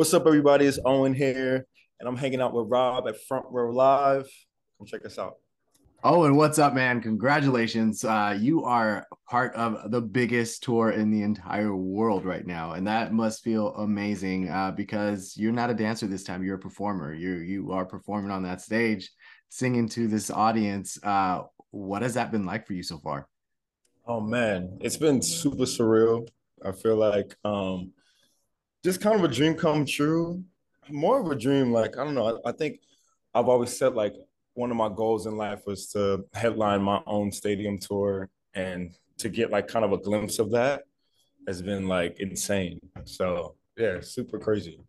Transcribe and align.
What's 0.00 0.14
up, 0.14 0.26
everybody? 0.26 0.64
It's 0.64 0.78
Owen 0.86 1.12
here, 1.12 1.66
and 2.00 2.08
I'm 2.08 2.16
hanging 2.16 2.40
out 2.40 2.54
with 2.54 2.70
Rob 2.70 3.06
at 3.06 3.20
Front 3.24 3.44
Row 3.50 3.70
Live. 3.70 4.26
Come 4.78 4.86
check 4.86 5.04
us 5.04 5.18
out. 5.18 5.34
Owen, 6.02 6.36
what's 6.36 6.58
up, 6.58 6.72
man? 6.72 7.02
Congratulations. 7.02 8.02
Uh, 8.02 8.34
you 8.40 8.64
are 8.64 9.06
part 9.28 9.54
of 9.56 9.90
the 9.90 10.00
biggest 10.00 10.62
tour 10.62 10.92
in 10.92 11.10
the 11.10 11.20
entire 11.20 11.76
world 11.76 12.24
right 12.24 12.46
now. 12.46 12.72
And 12.72 12.86
that 12.86 13.12
must 13.12 13.44
feel 13.44 13.74
amazing 13.74 14.48
uh, 14.48 14.70
because 14.70 15.36
you're 15.36 15.52
not 15.52 15.68
a 15.68 15.74
dancer 15.74 16.06
this 16.06 16.24
time. 16.24 16.42
You're 16.42 16.56
a 16.56 16.58
performer. 16.58 17.12
You 17.12 17.34
you 17.34 17.72
are 17.72 17.84
performing 17.84 18.30
on 18.30 18.42
that 18.44 18.62
stage, 18.62 19.10
singing 19.50 19.86
to 19.90 20.08
this 20.08 20.30
audience. 20.30 20.98
Uh, 21.02 21.42
what 21.72 22.00
has 22.00 22.14
that 22.14 22.32
been 22.32 22.46
like 22.46 22.66
for 22.66 22.72
you 22.72 22.82
so 22.82 22.96
far? 22.96 23.28
Oh 24.06 24.22
man, 24.22 24.78
it's 24.80 24.96
been 24.96 25.20
super 25.20 25.64
surreal. 25.64 26.26
I 26.64 26.72
feel 26.72 26.96
like 26.96 27.36
um, 27.44 27.92
just 28.84 29.00
kind 29.00 29.16
of 29.16 29.24
a 29.24 29.32
dream 29.32 29.54
come 29.54 29.84
true. 29.84 30.42
More 30.88 31.20
of 31.20 31.30
a 31.30 31.36
dream, 31.36 31.72
like 31.72 31.96
I 31.96 32.04
don't 32.04 32.14
know. 32.14 32.40
I, 32.44 32.50
I 32.50 32.52
think 32.52 32.80
I've 33.34 33.48
always 33.48 33.76
said 33.76 33.94
like 33.94 34.14
one 34.54 34.70
of 34.70 34.76
my 34.76 34.88
goals 34.88 35.26
in 35.26 35.36
life 35.36 35.60
was 35.66 35.86
to 35.88 36.24
headline 36.34 36.82
my 36.82 37.00
own 37.06 37.30
stadium 37.30 37.78
tour 37.78 38.28
and 38.54 38.92
to 39.18 39.28
get 39.28 39.50
like 39.50 39.68
kind 39.68 39.84
of 39.84 39.92
a 39.92 39.98
glimpse 39.98 40.38
of 40.38 40.50
that 40.50 40.82
has 41.46 41.62
been 41.62 41.86
like 41.86 42.18
insane. 42.20 42.80
So 43.04 43.54
yeah, 43.76 44.00
super 44.00 44.38
crazy. 44.38 44.80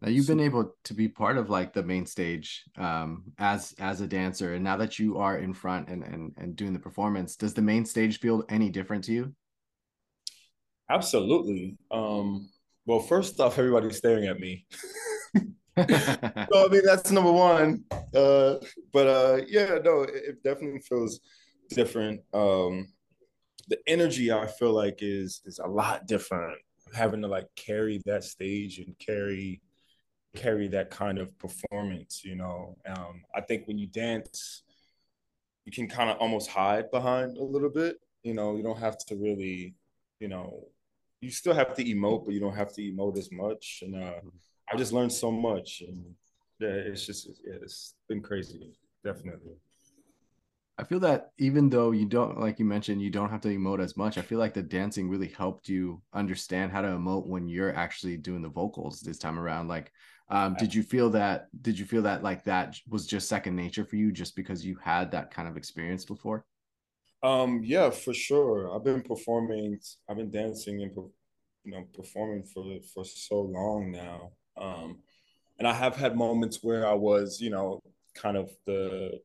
Now 0.00 0.08
you've 0.08 0.28
been 0.28 0.40
able 0.40 0.74
to 0.84 0.94
be 0.94 1.08
part 1.08 1.38
of 1.38 1.50
like 1.50 1.72
the 1.72 1.82
main 1.82 2.06
stage 2.06 2.64
um, 2.76 3.24
as 3.38 3.74
as 3.80 4.00
a 4.00 4.06
dancer, 4.06 4.54
and 4.54 4.62
now 4.62 4.76
that 4.76 4.98
you 4.98 5.18
are 5.18 5.38
in 5.38 5.52
front 5.52 5.88
and 5.88 6.04
and 6.04 6.32
and 6.36 6.54
doing 6.54 6.72
the 6.72 6.78
performance, 6.78 7.34
does 7.34 7.54
the 7.54 7.62
main 7.62 7.84
stage 7.84 8.20
feel 8.20 8.44
any 8.48 8.70
different 8.70 9.04
to 9.04 9.12
you? 9.12 9.34
Absolutely. 10.88 11.76
Um, 11.90 12.48
well, 12.88 13.00
first 13.00 13.38
off, 13.38 13.58
everybody's 13.58 13.98
staring 13.98 14.26
at 14.26 14.40
me. 14.40 14.64
so 15.36 15.84
I 15.86 16.68
mean 16.70 16.82
that's 16.84 17.10
number 17.12 17.30
one. 17.30 17.84
Uh, 18.14 18.54
but 18.92 19.06
uh, 19.06 19.40
yeah, 19.46 19.78
no, 19.84 20.02
it, 20.02 20.14
it, 20.14 20.42
definitely 20.42 20.80
feels 20.80 21.20
different. 21.68 22.20
Um, 22.32 22.88
the 23.68 23.78
energy 23.86 24.32
I 24.32 24.46
feel 24.46 24.72
like 24.72 25.00
is 25.02 25.42
is 25.44 25.60
a 25.60 25.68
lot 25.68 26.06
different. 26.06 26.58
Having 26.94 27.22
to 27.22 27.28
like 27.28 27.46
carry 27.54 28.00
that 28.06 28.24
stage 28.24 28.78
and 28.78 28.98
carry 28.98 29.60
carry 30.34 30.66
that 30.68 30.90
kind 30.90 31.18
of 31.18 31.38
performance, 31.38 32.22
you 32.24 32.36
know. 32.36 32.76
Um, 32.88 33.22
I 33.34 33.42
think 33.42 33.68
when 33.68 33.78
you 33.78 33.86
dance, 33.86 34.62
you 35.66 35.72
can 35.72 35.88
kind 35.88 36.10
of 36.10 36.16
almost 36.16 36.48
hide 36.48 36.90
behind 36.90 37.36
a 37.36 37.44
little 37.44 37.70
bit. 37.70 37.98
You 38.24 38.32
know, 38.32 38.56
you 38.56 38.62
don't 38.62 38.80
have 38.80 38.98
to 39.06 39.16
really, 39.16 39.74
you 40.18 40.28
know, 40.28 40.64
you 41.20 41.30
still 41.30 41.54
have 41.54 41.74
to 41.74 41.84
emote, 41.84 42.24
but 42.24 42.34
you 42.34 42.40
don't 42.40 42.54
have 42.54 42.72
to 42.74 42.82
emote 42.82 43.18
as 43.18 43.30
much. 43.32 43.82
And 43.82 43.96
uh, 43.96 44.20
I 44.72 44.76
just 44.76 44.92
learned 44.92 45.12
so 45.12 45.30
much, 45.30 45.82
and 45.86 46.04
yeah, 46.60 46.68
it's 46.68 47.06
just 47.06 47.26
yeah, 47.44 47.54
it's 47.62 47.94
been 48.08 48.22
crazy, 48.22 48.72
definitely. 49.04 49.54
I 50.80 50.84
feel 50.84 51.00
that 51.00 51.32
even 51.38 51.68
though 51.68 51.90
you 51.90 52.06
don't, 52.06 52.38
like 52.38 52.60
you 52.60 52.64
mentioned, 52.64 53.02
you 53.02 53.10
don't 53.10 53.30
have 53.30 53.40
to 53.40 53.48
emote 53.48 53.82
as 53.82 53.96
much. 53.96 54.16
I 54.16 54.22
feel 54.22 54.38
like 54.38 54.54
the 54.54 54.62
dancing 54.62 55.08
really 55.08 55.26
helped 55.26 55.68
you 55.68 56.00
understand 56.12 56.70
how 56.70 56.82
to 56.82 56.88
emote 56.88 57.26
when 57.26 57.48
you're 57.48 57.74
actually 57.74 58.16
doing 58.16 58.42
the 58.42 58.48
vocals 58.48 59.00
this 59.00 59.18
time 59.18 59.40
around. 59.40 59.66
Like, 59.66 59.90
um, 60.30 60.54
did 60.56 60.72
you 60.72 60.84
feel 60.84 61.10
that? 61.10 61.48
Did 61.62 61.78
you 61.78 61.84
feel 61.84 62.02
that 62.02 62.22
like 62.22 62.44
that 62.44 62.76
was 62.88 63.06
just 63.06 63.28
second 63.28 63.56
nature 63.56 63.84
for 63.84 63.96
you, 63.96 64.12
just 64.12 64.36
because 64.36 64.64
you 64.64 64.76
had 64.76 65.10
that 65.10 65.32
kind 65.32 65.48
of 65.48 65.56
experience 65.56 66.04
before? 66.04 66.44
Um, 67.22 67.62
yeah, 67.64 67.90
for 67.90 68.14
sure. 68.14 68.74
I've 68.74 68.84
been 68.84 69.02
performing. 69.02 69.80
I've 70.08 70.16
been 70.16 70.30
dancing 70.30 70.82
and 70.82 70.92
you 70.94 71.72
know 71.72 71.84
performing 71.94 72.44
for 72.44 72.64
for 72.94 73.04
so 73.04 73.40
long 73.40 73.90
now 73.90 74.32
um, 74.60 74.98
and 75.58 75.66
I 75.66 75.72
have 75.72 75.96
had 75.96 76.16
moments 76.16 76.60
where 76.62 76.86
I 76.86 76.94
was, 76.94 77.40
you 77.40 77.50
know, 77.50 77.82
kind 78.14 78.36
of 78.36 78.50
the 78.66 79.20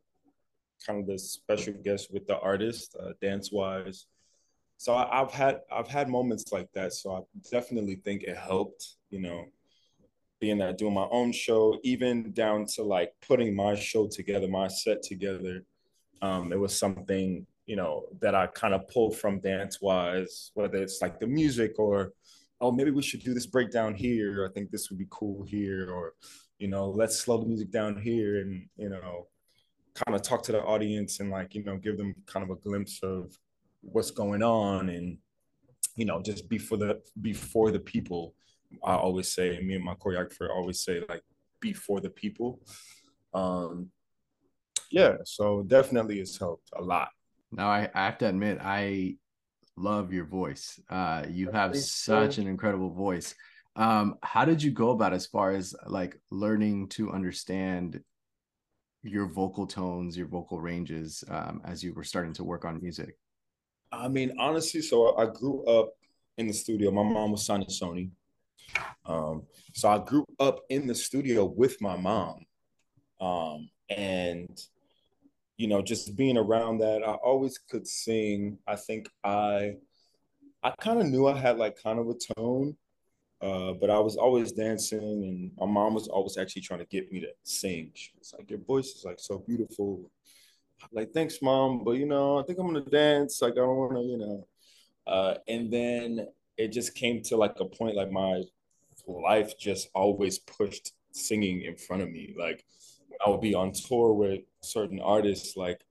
kind 0.85 0.99
of 0.99 1.07
the 1.07 1.17
special 1.17 1.73
guest 1.73 2.11
with 2.11 2.27
the 2.27 2.37
artist, 2.39 2.95
uh, 2.99 3.13
dance 3.21 3.51
wise. 3.51 4.07
So 4.77 4.95
I, 4.95 5.19
have 5.19 5.31
had 5.31 5.59
I've 5.71 5.87
had 5.87 6.09
moments 6.09 6.51
like 6.51 6.69
that. 6.73 6.93
So 6.93 7.15
I 7.15 7.21
definitely 7.51 7.95
think 7.95 8.23
it 8.23 8.37
helped, 8.37 8.95
you 9.09 9.19
know, 9.21 9.45
being 10.39 10.57
that 10.57 10.77
doing 10.77 10.93
my 10.93 11.07
own 11.11 11.31
show, 11.31 11.79
even 11.83 12.33
down 12.33 12.65
to 12.75 12.83
like 12.83 13.13
putting 13.25 13.55
my 13.55 13.75
show 13.75 14.07
together, 14.07 14.47
my 14.47 14.67
set 14.67 15.01
together. 15.03 15.63
Um, 16.21 16.51
it 16.51 16.59
was 16.59 16.77
something, 16.77 17.45
you 17.65 17.75
know, 17.75 18.05
that 18.19 18.35
I 18.35 18.47
kind 18.47 18.73
of 18.73 18.87
pulled 18.87 19.17
from 19.17 19.39
dance 19.39 19.79
wise, 19.81 20.51
whether 20.53 20.77
it's 20.77 21.01
like 21.01 21.19
the 21.19 21.27
music 21.27 21.79
or 21.79 22.13
oh, 22.63 22.71
maybe 22.71 22.91
we 22.91 23.01
should 23.01 23.21
do 23.21 23.33
this 23.33 23.45
breakdown 23.45 23.93
here. 23.93 24.47
I 24.49 24.53
think 24.53 24.71
this 24.71 24.89
would 24.89 24.97
be 24.97 25.07
cool 25.09 25.43
here, 25.43 25.91
or 25.91 26.13
you 26.59 26.69
know, 26.69 26.89
let's 26.89 27.19
slow 27.19 27.37
the 27.37 27.45
music 27.45 27.71
down 27.71 28.01
here, 28.01 28.39
and 28.39 28.67
you 28.77 28.89
know, 28.89 29.27
kind 29.93 30.15
of 30.15 30.21
talk 30.21 30.43
to 30.43 30.53
the 30.53 30.61
audience 30.63 31.19
and 31.19 31.29
like 31.29 31.55
you 31.55 31.63
know, 31.63 31.77
give 31.77 31.97
them 31.97 32.15
kind 32.25 32.43
of 32.43 32.49
a 32.49 32.59
glimpse 32.61 33.01
of 33.03 33.37
what's 33.81 34.11
going 34.11 34.41
on, 34.41 34.89
and 34.89 35.17
you 35.97 36.05
know, 36.05 36.21
just 36.21 36.49
before 36.49 36.77
the 36.77 37.01
before 37.21 37.71
the 37.71 37.79
people. 37.79 38.33
I 38.83 38.95
always 38.95 39.31
say, 39.31 39.59
me 39.61 39.75
and 39.75 39.83
my 39.83 39.93
choreographer 39.93 40.49
always 40.49 40.79
say, 40.79 41.03
like, 41.07 41.21
before 41.59 42.01
the 42.01 42.09
people. 42.09 42.59
Um, 43.31 43.91
yeah, 44.89 45.17
so 45.25 45.61
definitely 45.61 46.19
it's 46.19 46.39
helped 46.39 46.71
a 46.75 46.81
lot. 46.81 47.09
Now 47.55 47.69
I, 47.69 47.89
I 47.93 48.05
have 48.05 48.17
to 48.19 48.27
admit, 48.27 48.59
I 48.61 49.17
love 49.75 50.11
your 50.11 50.25
voice. 50.25 50.79
Uh, 50.89 51.25
you 51.29 51.51
have 51.51 51.75
such 51.75 52.37
an 52.37 52.47
incredible 52.47 52.91
voice. 52.93 53.35
Um, 53.75 54.15
how 54.21 54.45
did 54.45 54.61
you 54.61 54.71
go 54.71 54.91
about 54.91 55.13
as 55.13 55.25
far 55.25 55.51
as 55.51 55.75
like 55.87 56.19
learning 56.29 56.89
to 56.89 57.11
understand 57.11 58.01
your 59.01 59.27
vocal 59.27 59.67
tones, 59.67 60.17
your 60.17 60.27
vocal 60.27 60.61
ranges 60.61 61.23
um, 61.29 61.61
as 61.65 61.83
you 61.83 61.93
were 61.93 62.03
starting 62.03 62.33
to 62.33 62.43
work 62.43 62.65
on 62.65 62.81
music? 62.81 63.17
I 63.91 64.07
mean, 64.07 64.33
honestly, 64.39 64.81
so 64.81 65.15
I 65.17 65.27
grew 65.27 65.63
up 65.65 65.93
in 66.37 66.47
the 66.47 66.53
studio. 66.53 66.89
My 66.91 67.03
mom 67.03 67.31
was 67.31 67.45
signed 67.45 67.67
to 67.67 67.73
Sony. 67.73 68.09
Um, 69.05 69.43
so 69.73 69.89
I 69.89 69.99
grew 69.99 70.25
up 70.39 70.61
in 70.69 70.87
the 70.87 70.95
studio 70.95 71.45
with 71.45 71.79
my 71.81 71.97
mom. 71.97 72.45
Um, 73.19 73.69
and 73.89 74.49
you 75.63 75.69
know, 75.69 75.81
just 75.81 76.17
being 76.17 76.37
around 76.37 76.79
that, 76.79 77.03
I 77.07 77.13
always 77.13 77.57
could 77.57 77.87
sing. 77.87 78.57
I 78.67 78.75
think 78.75 79.07
I, 79.23 79.75
I 80.61 80.71
kind 80.71 80.99
of 80.99 81.07
knew 81.07 81.25
I 81.25 81.37
had 81.37 81.57
like 81.57 81.81
kind 81.81 81.99
of 81.99 82.09
a 82.09 82.15
tone, 82.35 82.75
uh, 83.41 83.71
but 83.71 83.89
I 83.89 83.97
was 83.97 84.17
always 84.17 84.51
dancing, 84.51 84.99
and 84.99 85.51
my 85.57 85.65
mom 85.65 85.93
was 85.93 86.09
always 86.09 86.37
actually 86.37 86.63
trying 86.63 86.81
to 86.81 86.85
get 86.87 87.09
me 87.13 87.21
to 87.21 87.29
sing. 87.43 87.91
She 87.93 88.11
was 88.19 88.33
like, 88.37 88.49
"Your 88.49 88.59
voice 88.59 88.89
is 88.89 89.05
like 89.05 89.21
so 89.21 89.37
beautiful." 89.37 90.11
Like, 90.91 91.13
thanks, 91.13 91.41
mom, 91.41 91.85
but 91.85 91.91
you 91.91 92.07
know, 92.07 92.39
I 92.39 92.43
think 92.43 92.59
I'm 92.59 92.67
gonna 92.67 92.81
dance. 92.81 93.41
Like, 93.41 93.53
I 93.53 93.63
don't 93.63 93.77
want 93.77 93.93
to, 93.93 94.01
you 94.01 94.17
know. 94.17 94.47
Uh, 95.07 95.35
and 95.47 95.71
then 95.71 96.27
it 96.57 96.73
just 96.73 96.93
came 96.93 97.21
to 97.21 97.37
like 97.37 97.57
a 97.61 97.65
point, 97.65 97.95
like 97.95 98.11
my 98.11 98.43
life 99.07 99.57
just 99.57 99.87
always 99.95 100.39
pushed 100.39 100.91
singing 101.13 101.61
in 101.61 101.77
front 101.77 102.01
of 102.01 102.11
me. 102.11 102.35
Like, 102.37 102.65
I 103.25 103.29
would 103.29 103.41
be 103.41 103.55
on 103.55 103.71
tour 103.71 104.13
with 104.13 104.41
certain 104.61 104.99
artists, 104.99 105.55
like 105.55 105.81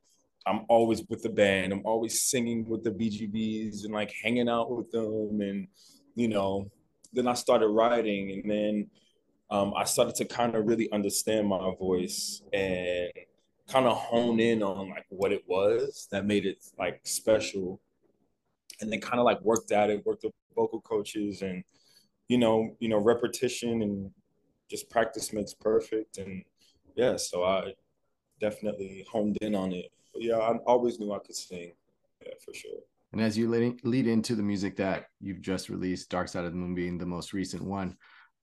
I'm 0.47 0.65
always 0.69 1.03
with 1.09 1.23
the 1.23 1.29
band. 1.29 1.73
I'm 1.73 1.85
always 1.85 2.23
singing 2.23 2.67
with 2.67 2.83
the 2.83 2.91
BGVs 2.91 3.85
and 3.85 3.95
like 3.95 4.13
hanging 4.23 4.49
out 4.49 4.71
with 4.71 4.91
them. 4.91 5.41
And, 5.41 5.69
you 6.15 6.29
know, 6.29 6.71
then 7.13 7.29
I 7.29 7.35
started 7.35 7.69
writing 7.69 8.31
and 8.33 8.51
then 8.51 8.91
um, 9.51 9.73
I 9.77 9.85
started 9.85 10.15
to 10.17 10.25
kind 10.25 10.55
of 10.55 10.67
really 10.67 10.91
understand 10.93 11.47
my 11.47 11.75
voice 11.79 12.43
and 12.53 13.11
kind 13.69 13.87
of 13.87 13.97
hone 13.97 14.41
in 14.41 14.63
on 14.63 14.91
like 14.91 15.07
what 15.11 15.33
it 15.33 15.45
was 15.47 16.09
that 16.11 16.27
made 16.27 16.47
it 16.47 16.65
like 16.79 17.01
special. 17.05 17.81
And 18.81 18.91
then 18.91 19.01
kind 19.01 19.21
of 19.21 19.25
like 19.25 19.41
worked 19.43 19.71
at 19.71 19.91
it, 19.91 20.05
worked 20.05 20.25
with 20.25 20.33
vocal 20.57 20.81
coaches 20.81 21.43
and, 21.43 21.63
you 22.27 22.39
know, 22.39 22.75
you 22.81 22.89
know, 22.89 22.99
repetition 22.99 23.83
and 23.83 24.11
just 24.69 24.91
practice 24.91 25.33
makes 25.33 25.55
perfect. 25.55 26.19
And 26.19 26.43
yeah, 26.95 27.17
so 27.17 27.45
I 27.45 27.75
definitely 28.41 29.07
honed 29.11 29.39
in 29.41 29.55
on 29.55 29.73
it. 29.73 29.91
But 30.13 30.23
yeah, 30.23 30.37
I 30.37 30.57
always 30.67 30.99
knew 31.01 31.13
I 31.13 31.19
could 31.19 31.37
sing. 31.37 31.73
Yeah, 32.25 32.33
for 32.45 32.55
sure. 32.55 32.81
And 33.13 33.21
as 33.21 33.37
you 33.37 33.49
lead, 33.49 33.85
lead 33.85 34.07
into 34.07 34.35
the 34.35 34.43
music 34.43 34.77
that 34.77 35.07
you've 35.21 35.43
just 35.43 35.69
released, 35.69 36.11
Dark 36.11 36.29
Side 36.29 36.45
of 36.45 36.53
the 36.53 36.59
Moon 36.59 36.75
being 36.75 36.99
the 36.99 37.07
most 37.07 37.33
recent 37.33 37.63
one, 37.63 37.97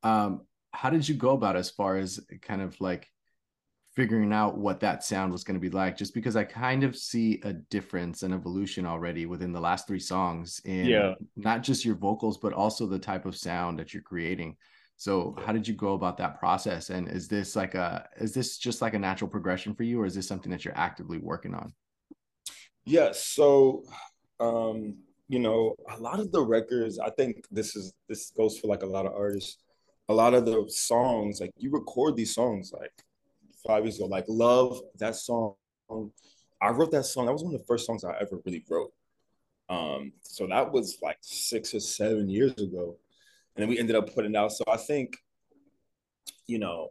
um, 0.03 0.41
how 0.71 0.89
did 0.89 1.07
you 1.07 1.15
go 1.15 1.31
about 1.31 1.55
as 1.55 1.69
far 1.69 1.97
as 1.97 2.19
kind 2.41 2.61
of 2.61 2.79
like 2.79 3.07
figuring 3.95 4.31
out 4.31 4.57
what 4.57 4.79
that 4.79 5.03
sound 5.03 5.31
was 5.31 5.43
going 5.43 5.55
to 5.55 5.59
be 5.59 5.75
like? 5.75 5.97
Just 5.97 6.13
because 6.13 6.35
I 6.35 6.43
kind 6.43 6.83
of 6.83 6.95
see 6.95 7.41
a 7.43 7.53
difference 7.53 8.21
and 8.21 8.33
evolution 8.33 8.85
already 8.85 9.25
within 9.25 9.51
the 9.51 9.59
last 9.59 9.87
three 9.87 9.99
songs 9.99 10.61
in 10.65 10.85
yeah. 10.85 11.15
not 11.35 11.63
just 11.63 11.83
your 11.83 11.95
vocals, 11.95 12.37
but 12.37 12.53
also 12.53 12.85
the 12.85 12.99
type 12.99 13.25
of 13.25 13.35
sound 13.35 13.79
that 13.79 13.93
you're 13.93 14.03
creating. 14.03 14.55
So 14.99 15.33
how 15.45 15.53
did 15.53 15.65
you 15.65 15.73
go 15.73 15.93
about 15.93 16.17
that 16.17 16.39
process? 16.39 16.89
And 16.89 17.07
is 17.07 17.29
this 17.29 17.55
like 17.55 17.73
a 17.73 18.09
is 18.19 18.33
this 18.33 18.57
just 18.57 18.81
like 18.81 18.93
a 18.93 18.99
natural 18.99 19.29
progression 19.29 19.73
for 19.73 19.83
you, 19.83 20.01
or 20.01 20.05
is 20.05 20.13
this 20.13 20.27
something 20.27 20.51
that 20.51 20.65
you're 20.65 20.77
actively 20.77 21.19
working 21.19 21.55
on? 21.55 21.73
Yes. 22.83 23.25
So 23.25 23.85
um, 24.41 24.97
you 25.29 25.39
know, 25.39 25.73
a 25.89 25.97
lot 26.01 26.19
of 26.19 26.33
the 26.33 26.41
records, 26.43 26.99
I 26.99 27.11
think 27.11 27.45
this 27.49 27.77
is 27.77 27.93
this 28.09 28.31
goes 28.31 28.59
for 28.59 28.67
like 28.67 28.83
a 28.83 28.87
lot 28.87 29.05
of 29.05 29.13
artists. 29.13 29.57
a 30.09 30.13
lot 30.13 30.33
of 30.33 30.45
the 30.45 30.65
songs, 30.69 31.39
like 31.39 31.51
you 31.57 31.71
record 31.71 32.17
these 32.17 32.33
songs 32.33 32.73
like 32.77 32.91
five 33.65 33.85
years 33.85 33.97
ago, 33.99 34.07
like 34.07 34.25
Love, 34.27 34.81
that 34.97 35.15
song. 35.15 35.55
I 36.61 36.69
wrote 36.71 36.91
that 36.91 37.05
song. 37.05 37.27
That 37.27 37.33
was 37.33 37.43
one 37.43 37.53
of 37.53 37.61
the 37.61 37.67
first 37.67 37.85
songs 37.85 38.03
I 38.03 38.17
ever 38.19 38.39
really 38.45 38.65
wrote. 38.69 38.91
Um, 39.69 40.11
so 40.23 40.47
that 40.47 40.71
was 40.71 40.97
like 41.01 41.17
six 41.21 41.73
or 41.73 41.79
seven 41.79 42.27
years 42.29 42.53
ago. 42.57 42.97
And 43.55 43.63
then 43.63 43.69
we 43.69 43.79
ended 43.79 43.95
up 43.95 44.13
putting 44.13 44.35
out. 44.35 44.51
So 44.51 44.63
I 44.67 44.77
think, 44.77 45.17
you 46.47 46.59
know, 46.59 46.89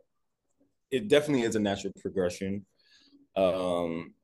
it 0.90 1.08
definitely 1.08 1.42
is 1.42 1.56
a 1.56 1.60
natural 1.60 1.92
progression. 2.00 2.64
Um, 3.36 4.14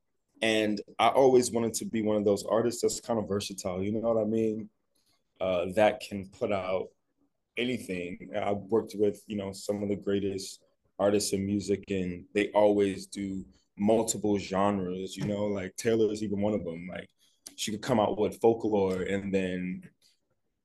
and 0.41 0.81
I 0.99 1.07
always 1.07 1.51
wanted 1.51 1.73
to 1.75 1.85
be 1.85 2.01
one 2.01 2.17
of 2.17 2.25
those 2.25 2.43
artists 2.45 2.81
that's 2.81 2.99
kind 2.99 3.19
of 3.19 3.27
versatile, 3.27 3.81
you 3.81 3.91
know 3.91 3.99
what 3.99 4.21
I 4.21 4.25
mean? 4.25 4.69
Uh, 5.39 5.65
that 5.75 6.01
can 6.01 6.27
put 6.27 6.51
out 6.51 6.87
anything. 7.57 8.29
I've 8.35 8.57
worked 8.57 8.95
with, 8.97 9.21
you 9.27 9.37
know, 9.37 9.51
some 9.51 9.81
of 9.81 9.89
the 9.89 9.95
greatest 9.95 10.61
artists 10.99 11.33
in 11.33 11.45
music, 11.45 11.83
and 11.89 12.25
they 12.33 12.49
always 12.49 13.07
do 13.07 13.45
multiple 13.77 14.37
genres, 14.37 15.15
you 15.15 15.25
know, 15.25 15.45
like 15.45 15.75
Taylor's 15.75 16.23
even 16.23 16.41
one 16.41 16.53
of 16.53 16.63
them. 16.63 16.87
Like 16.91 17.09
she 17.55 17.71
could 17.71 17.81
come 17.81 17.99
out 17.99 18.17
with 18.17 18.39
folklore 18.39 19.01
and 19.01 19.33
then 19.33 19.83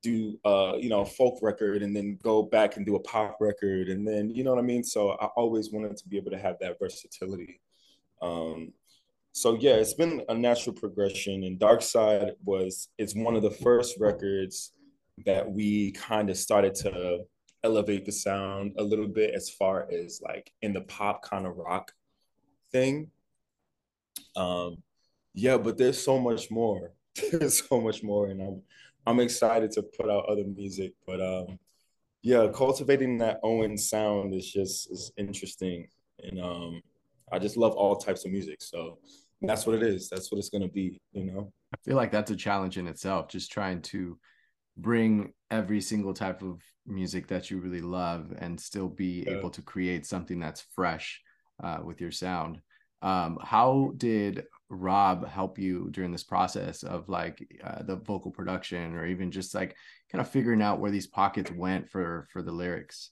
do 0.03 0.39
uh 0.45 0.75
you 0.79 0.89
know 0.89 1.01
a 1.01 1.07
folk 1.07 1.39
record 1.43 1.83
and 1.83 1.95
then 1.95 2.19
go 2.23 2.43
back 2.43 2.77
and 2.77 2.87
do 2.87 2.97
a 2.97 3.01
pop 3.01 3.37
record 3.41 3.89
and 3.89 4.07
then 4.07 4.31
you 4.31 4.45
know 4.45 4.51
what 4.51 4.59
I 4.59 4.67
mean? 4.67 4.83
So 4.85 5.11
I 5.13 5.27
always 5.37 5.71
wanted 5.71 5.97
to 5.97 6.09
be 6.09 6.17
able 6.17 6.31
to 6.31 6.39
have 6.39 6.57
that 6.61 6.79
versatility. 6.79 7.61
Um 8.23 8.73
so 9.33 9.55
yeah 9.55 9.75
it's 9.75 9.95
been 9.95 10.23
a 10.29 10.35
natural 10.35 10.75
progression 10.75 11.45
and 11.45 11.59
Dark 11.59 11.83
Side 11.83 12.33
was 12.45 12.89
it's 12.99 13.15
one 13.15 13.37
of 13.37 13.43
the 13.43 13.51
first 13.51 13.99
records 14.01 14.73
that 15.27 15.51
we 15.51 15.93
kind 15.93 16.31
of 16.31 16.37
started 16.37 16.75
to 16.75 17.21
elevate 17.63 18.07
the 18.07 18.13
sound 18.13 18.73
a 18.79 18.83
little 18.83 19.09
bit 19.09 19.35
as 19.35 19.51
far 19.51 19.87
as 19.93 20.21
like 20.23 20.51
in 20.63 20.73
the 20.73 20.81
pop 20.83 21.23
kind 21.23 21.47
of 21.47 21.57
rock 21.57 21.93
thing. 22.73 23.11
Um 24.35 24.79
yeah 25.35 25.59
but 25.59 25.77
there's 25.77 26.03
so 26.03 26.19
much 26.19 26.51
more. 26.51 26.93
There's 27.33 27.69
so 27.69 27.81
much 27.81 28.05
more 28.05 28.29
and 28.29 28.41
i'm 28.41 28.63
i'm 29.07 29.21
excited 29.21 29.71
to 29.71 29.83
put 29.83 30.11
out 30.11 30.27
other 30.27 30.45
music 30.45 30.93
but 31.07 31.21
um 31.21 31.59
yeah 32.23 32.47
cultivating 32.53 33.19
that 33.19 33.41
owen 33.43 33.77
sound 33.77 34.35
is 34.35 34.51
just 34.51 34.91
is 34.91 35.13
interesting. 35.17 35.89
And 36.23 36.41
um 36.41 36.83
i 37.33 37.39
just 37.39 37.57
love 37.57 37.73
all 37.73 37.97
types 37.97 38.25
of 38.25 38.33
music 38.33 38.59
so 38.61 38.99
that's 39.43 39.67
what 39.67 39.77
it 39.77 39.83
is. 39.83 40.09
That's 40.09 40.31
what 40.31 40.39
it's 40.39 40.51
going 40.51 40.63
to 40.63 40.69
be 40.69 41.01
you 41.13 41.25
know? 41.25 41.53
I 41.73 41.77
feel 41.85 41.97
like 41.97 42.13
that's 42.13 42.31
a 42.31 42.37
challenge 42.37 42.79
in 42.79 42.87
itself 42.87 43.29
just 43.29 43.51
trying 43.51 43.83
to 43.83 44.19
bring 44.77 45.33
every 45.51 45.81
single 45.81 46.15
type 46.15 46.43
of 46.43 46.63
music 46.87 47.27
that 47.29 47.51
you 47.51 47.59
really 47.59 47.81
love 47.81 48.33
and 48.39 48.61
still 48.61 48.89
be 48.89 49.25
yeah. 49.27 49.35
able 49.35 49.51
to 49.51 49.63
create 49.63 50.07
something 50.07 50.39
that's 50.39 50.65
fresh 50.75 51.21
uh, 51.63 51.79
with 51.83 52.01
your 52.01 52.11
sound. 52.11 52.61
Um, 53.03 53.39
how 53.43 53.93
did 53.97 54.45
rob 54.71 55.29
help 55.29 55.59
you 55.59 55.89
during 55.91 56.13
this 56.13 56.23
process 56.23 56.85
of 56.85 57.09
like 57.09 57.47
uh, 57.65 57.83
the 57.83 57.97
vocal 57.97 58.31
production 58.31 58.95
or 58.95 59.05
even 59.05 59.31
just 59.31 59.55
like 59.55 59.77
kind 60.11 60.21
of 60.21 60.31
figuring 60.31 60.63
out 60.63 60.79
where 60.79 60.93
these 60.93 61.09
pockets 61.09 61.51
went 61.51 61.91
for 61.91 62.29
for 62.33 62.41
the 62.43 62.53
lyrics? 62.53 63.11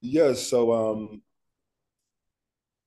Yeah 0.00 0.32
so 0.32 0.72
um 0.72 1.22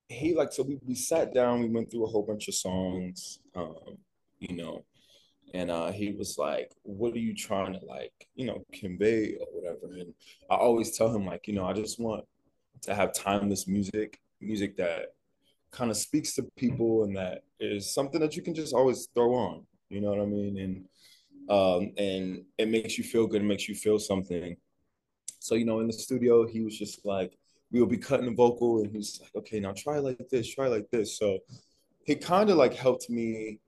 he 0.08 0.34
like 0.34 0.52
so 0.52 0.62
we, 0.62 0.78
we 0.86 0.94
sat 0.94 1.32
down 1.32 1.60
we 1.60 1.68
went 1.68 1.90
through 1.90 2.04
a 2.04 2.08
whole 2.08 2.22
bunch 2.22 2.48
of 2.48 2.54
songs 2.54 3.38
um 3.56 3.96
you 4.40 4.54
know 4.54 4.84
and 5.54 5.70
uh 5.70 5.90
he 5.90 6.12
was 6.12 6.36
like 6.38 6.70
what 6.82 7.14
are 7.14 7.18
you 7.18 7.34
trying 7.34 7.72
to 7.72 7.80
like 7.86 8.12
you 8.34 8.46
know 8.46 8.64
convey 8.72 9.36
or 9.36 9.46
whatever? 9.52 9.94
And 9.94 10.12
i 10.50 10.54
always 10.54 10.96
tell 10.96 11.14
him 11.14 11.24
like 11.24 11.48
you 11.48 11.54
know 11.54 11.64
i 11.64 11.72
just 11.72 11.98
want 11.98 12.24
to 12.82 12.94
have 12.94 13.14
timeless 13.14 13.66
music 13.66 14.20
music 14.40 14.76
that 14.76 15.14
kind 15.72 15.90
of 15.90 15.96
speaks 15.96 16.34
to 16.34 16.42
people 16.56 17.04
and 17.04 17.16
that 17.16 17.42
is 17.58 17.92
something 17.92 18.20
that 18.20 18.36
you 18.36 18.42
can 18.42 18.54
just 18.54 18.74
always 18.74 19.08
throw 19.14 19.34
on. 19.34 19.66
You 19.88 20.00
know 20.00 20.10
what 20.10 20.20
I 20.20 20.26
mean? 20.26 20.58
And 20.58 20.84
um, 21.48 21.92
and 21.98 22.44
it 22.56 22.68
makes 22.68 22.96
you 22.96 23.04
feel 23.04 23.26
good. 23.26 23.42
It 23.42 23.46
makes 23.46 23.68
you 23.68 23.74
feel 23.74 23.98
something. 23.98 24.56
So 25.38 25.54
you 25.54 25.64
know, 25.64 25.80
in 25.80 25.86
the 25.86 25.92
studio, 25.92 26.46
he 26.46 26.60
was 26.60 26.78
just 26.78 27.04
like, 27.04 27.36
we 27.70 27.80
will 27.80 27.88
be 27.88 27.98
cutting 27.98 28.26
the 28.26 28.34
vocal, 28.34 28.80
and 28.80 28.94
he's 28.94 29.20
like, 29.20 29.34
okay, 29.36 29.60
now 29.60 29.72
try 29.76 29.98
like 29.98 30.28
this, 30.30 30.54
try 30.54 30.68
like 30.68 30.88
this. 30.90 31.18
So 31.18 31.40
he 32.04 32.14
kind 32.14 32.48
of 32.50 32.56
like 32.56 32.74
helped 32.74 33.10
me 33.10 33.58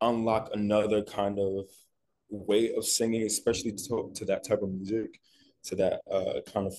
unlock 0.00 0.50
another 0.54 1.02
kind 1.02 1.38
of 1.38 1.66
way 2.30 2.72
of 2.74 2.84
singing, 2.84 3.22
especially 3.22 3.72
to, 3.72 4.10
to 4.14 4.24
that 4.26 4.46
type 4.46 4.62
of 4.62 4.70
music, 4.70 5.20
to 5.64 5.76
that 5.76 6.00
uh, 6.10 6.40
kind 6.52 6.66
of 6.66 6.74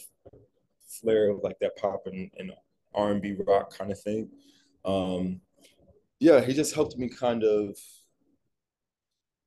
flair 0.87 1.29
of 1.29 1.39
like 1.43 1.59
that 1.59 1.75
pop 1.77 2.03
and, 2.05 2.31
and 2.37 2.51
R&B 2.93 3.35
rock 3.45 3.75
kind 3.77 3.91
of 3.91 3.99
thing 3.99 4.29
um, 4.85 5.41
yeah, 6.19 6.41
he 6.41 6.53
just 6.53 6.75
helped 6.75 6.97
me 6.97 7.09
kind 7.09 7.43
of 7.43 7.77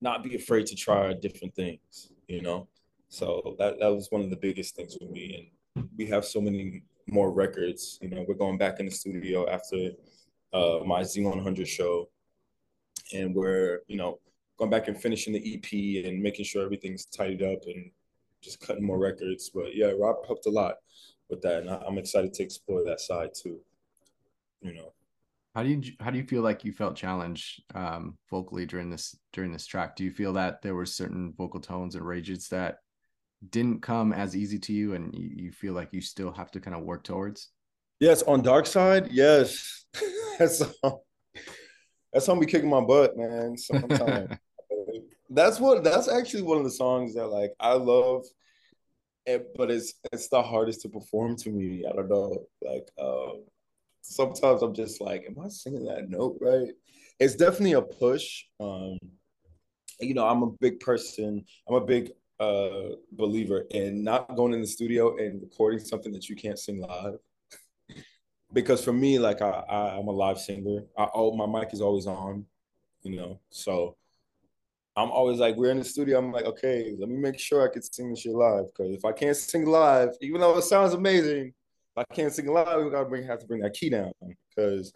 not 0.00 0.22
be 0.22 0.36
afraid 0.36 0.66
to 0.66 0.76
try 0.76 1.12
different 1.14 1.54
things, 1.54 2.12
you 2.26 2.42
know. 2.42 2.68
So 3.08 3.56
that 3.58 3.78
that 3.80 3.88
was 3.88 4.08
one 4.10 4.22
of 4.22 4.30
the 4.30 4.36
biggest 4.36 4.76
things 4.76 4.96
for 4.96 5.10
me, 5.10 5.50
and 5.76 5.88
we 5.96 6.06
have 6.06 6.24
so 6.24 6.40
many 6.40 6.82
more 7.06 7.32
records. 7.32 7.98
You 8.02 8.10
know, 8.10 8.24
we're 8.28 8.34
going 8.34 8.58
back 8.58 8.80
in 8.80 8.86
the 8.86 8.92
studio 8.92 9.48
after 9.48 9.90
uh, 10.52 10.80
my 10.84 11.00
Z100 11.00 11.66
show, 11.66 12.10
and 13.14 13.34
we're 13.34 13.80
you 13.86 13.96
know 13.96 14.18
going 14.58 14.70
back 14.70 14.88
and 14.88 15.00
finishing 15.00 15.32
the 15.32 15.54
EP 15.54 16.04
and 16.04 16.22
making 16.22 16.44
sure 16.44 16.64
everything's 16.64 17.06
tidied 17.06 17.42
up 17.42 17.60
and 17.66 17.90
just 18.42 18.60
cutting 18.60 18.84
more 18.84 18.98
records. 18.98 19.50
But 19.50 19.74
yeah, 19.74 19.92
Rob 19.98 20.26
helped 20.26 20.46
a 20.46 20.50
lot 20.50 20.74
with 21.30 21.40
that, 21.42 21.62
and 21.62 21.70
I'm 21.70 21.98
excited 21.98 22.34
to 22.34 22.42
explore 22.42 22.84
that 22.84 23.00
side 23.00 23.30
too. 23.34 23.60
You 24.60 24.74
know. 24.74 24.92
How 25.58 25.64
do 25.64 25.70
you 25.70 25.82
how 25.98 26.12
do 26.12 26.18
you 26.18 26.24
feel 26.24 26.42
like 26.42 26.64
you 26.64 26.70
felt 26.70 26.94
challenged 26.94 27.64
um, 27.74 28.16
vocally 28.30 28.64
during 28.64 28.90
this 28.90 29.18
during 29.32 29.50
this 29.50 29.66
track? 29.66 29.96
Do 29.96 30.04
you 30.04 30.12
feel 30.12 30.32
that 30.34 30.62
there 30.62 30.76
were 30.76 30.86
certain 30.86 31.34
vocal 31.36 31.58
tones 31.58 31.96
and 31.96 32.06
ranges 32.06 32.46
that 32.50 32.76
didn't 33.50 33.82
come 33.82 34.12
as 34.12 34.36
easy 34.36 34.60
to 34.60 34.72
you, 34.72 34.94
and 34.94 35.12
you, 35.12 35.30
you 35.34 35.50
feel 35.50 35.72
like 35.72 35.92
you 35.92 36.00
still 36.00 36.30
have 36.30 36.52
to 36.52 36.60
kind 36.60 36.76
of 36.76 36.84
work 36.84 37.02
towards? 37.02 37.48
Yes, 37.98 38.22
on 38.22 38.40
Dark 38.40 38.66
Side, 38.66 39.08
yes. 39.10 39.84
that's 40.38 40.62
that's 42.12 42.26
how 42.28 42.36
me 42.36 42.46
kicking 42.46 42.70
my 42.70 42.80
butt, 42.80 43.16
man. 43.16 43.56
Sometimes 43.58 44.30
that's 45.28 45.58
what 45.58 45.82
that's 45.82 46.06
actually 46.06 46.44
one 46.44 46.58
of 46.58 46.64
the 46.64 46.70
songs 46.70 47.14
that 47.14 47.26
like 47.26 47.50
I 47.58 47.72
love, 47.72 48.24
it, 49.26 49.48
but 49.56 49.72
it's 49.72 49.94
it's 50.12 50.28
the 50.28 50.40
hardest 50.40 50.82
to 50.82 50.88
perform 50.88 51.34
to 51.38 51.50
me. 51.50 51.84
I 51.84 51.96
don't 51.96 52.08
know, 52.08 52.46
like. 52.62 52.88
um 52.96 53.42
sometimes 54.02 54.62
I'm 54.62 54.74
just 54.74 55.00
like, 55.00 55.24
am 55.26 55.42
I 55.44 55.48
singing 55.48 55.84
that 55.86 56.08
note 56.08 56.38
right? 56.40 56.68
It's 57.18 57.34
definitely 57.34 57.72
a 57.72 57.82
push. 57.82 58.44
Um, 58.60 58.98
you 60.00 60.14
know, 60.14 60.26
I'm 60.26 60.42
a 60.42 60.50
big 60.60 60.80
person. 60.80 61.44
I'm 61.68 61.74
a 61.74 61.84
big 61.84 62.12
uh, 62.38 62.90
believer 63.12 63.66
in 63.70 64.04
not 64.04 64.36
going 64.36 64.54
in 64.54 64.60
the 64.60 64.66
studio 64.66 65.16
and 65.16 65.42
recording 65.42 65.80
something 65.80 66.12
that 66.12 66.28
you 66.28 66.36
can't 66.36 66.58
sing 66.58 66.80
live. 66.80 67.14
because 68.52 68.84
for 68.84 68.92
me, 68.92 69.18
like 69.18 69.42
I, 69.42 69.50
I, 69.50 69.98
am 69.98 70.06
a 70.06 70.12
live 70.12 70.38
singer. 70.38 70.84
I, 70.96 71.08
oh, 71.14 71.34
my 71.34 71.60
mic 71.60 71.72
is 71.72 71.80
always 71.80 72.06
on, 72.06 72.46
you 73.02 73.16
know. 73.16 73.40
So 73.50 73.96
I'm 74.96 75.10
always 75.10 75.38
like, 75.38 75.56
we're 75.56 75.70
in 75.70 75.78
the 75.78 75.84
studio. 75.84 76.18
I'm 76.18 76.32
like, 76.32 76.44
okay, 76.44 76.94
let 76.98 77.08
me 77.08 77.16
make 77.16 77.38
sure 77.38 77.68
I 77.68 77.72
can 77.72 77.82
sing 77.82 78.10
this 78.10 78.20
shit 78.20 78.32
live. 78.32 78.66
Because 78.66 78.94
if 78.94 79.04
I 79.04 79.12
can't 79.12 79.36
sing 79.36 79.66
live, 79.66 80.10
even 80.20 80.40
though 80.40 80.56
it 80.56 80.62
sounds 80.62 80.94
amazing, 80.94 81.54
I 81.98 82.04
can't 82.14 82.32
sing 82.32 82.46
live, 82.46 82.84
we 82.84 82.90
gotta 82.90 83.08
bring 83.08 83.26
have 83.26 83.40
to 83.40 83.46
bring 83.46 83.60
that 83.60 83.74
key 83.74 83.90
down 83.90 84.12
because. 84.54 84.92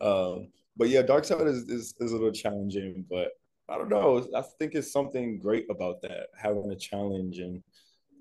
Um, 0.00 0.48
but 0.76 0.88
yeah, 0.88 1.02
Dark 1.02 1.24
Side 1.24 1.46
is, 1.46 1.68
is 1.68 1.94
is 2.00 2.12
a 2.12 2.16
little 2.16 2.32
challenging, 2.32 3.04
but 3.08 3.28
I 3.68 3.78
don't 3.78 3.88
know. 3.88 4.26
I 4.34 4.42
think 4.58 4.74
it's 4.74 4.92
something 4.92 5.38
great 5.38 5.66
about 5.70 6.02
that 6.02 6.28
having 6.36 6.70
a 6.70 6.76
challenge, 6.76 7.38
and 7.38 7.62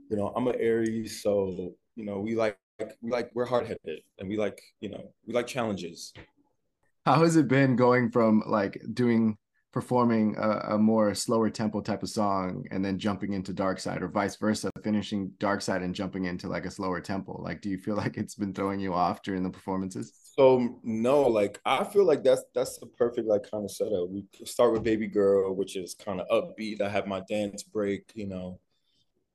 you 0.09 0.17
know, 0.17 0.31
I'm 0.35 0.47
an 0.47 0.55
Aries, 0.59 1.21
so 1.21 1.73
you 1.95 2.05
know, 2.05 2.19
we 2.19 2.35
like 2.35 2.57
we 3.01 3.11
like 3.11 3.31
we're 3.33 3.45
hard 3.45 3.67
headed, 3.67 4.01
and 4.19 4.29
we 4.29 4.37
like 4.37 4.61
you 4.79 4.89
know 4.89 5.11
we 5.25 5.33
like 5.33 5.47
challenges. 5.47 6.13
How 7.05 7.21
has 7.23 7.35
it 7.35 7.47
been 7.47 7.75
going 7.75 8.11
from 8.11 8.43
like 8.45 8.81
doing 8.93 9.37
performing 9.73 10.35
a, 10.37 10.75
a, 10.75 10.77
more 10.77 11.15
slower 11.15 11.49
tempo 11.49 11.81
type 11.81 12.03
of 12.03 12.09
song 12.09 12.63
and 12.69 12.85
then 12.85 12.99
jumping 12.99 13.33
into 13.33 13.51
dark 13.51 13.79
side 13.79 14.03
or 14.03 14.07
vice 14.07 14.35
versa 14.35 14.69
finishing 14.83 15.31
dark 15.39 15.61
side 15.61 15.81
and 15.81 15.95
jumping 15.95 16.25
into 16.25 16.47
like 16.47 16.65
a 16.65 16.71
slower 16.71 17.01
tempo. 17.01 17.41
Like 17.41 17.59
do 17.59 17.69
you 17.69 17.79
feel 17.79 17.95
like 18.03 18.15
it's 18.15 18.35
been 18.35 18.53
throwing 18.53 18.79
you 18.79 18.93
off 18.93 19.23
during 19.23 19.41
the 19.41 19.49
performances? 19.49 20.13
So 20.37 20.79
no 20.83 21.23
like 21.23 21.59
i 21.65 21.83
feel 21.83 22.05
like 22.05 22.23
that's 22.23 22.43
that's 22.55 22.77
the 22.77 22.85
perfect 22.85 23.27
like 23.27 23.49
kind 23.49 23.65
of 23.65 23.71
setup. 23.71 24.09
We 24.09 24.25
start 24.45 24.71
with 24.71 24.83
baby 24.83 25.07
girl 25.07 25.53
which 25.55 25.75
is 25.75 25.95
kind 25.95 26.21
of 26.21 26.27
upbeat. 26.29 26.79
I 26.79 26.89
have 26.89 27.07
my 27.07 27.21
dance 27.27 27.63
break 27.63 28.11
you 28.13 28.27
know 28.27 28.59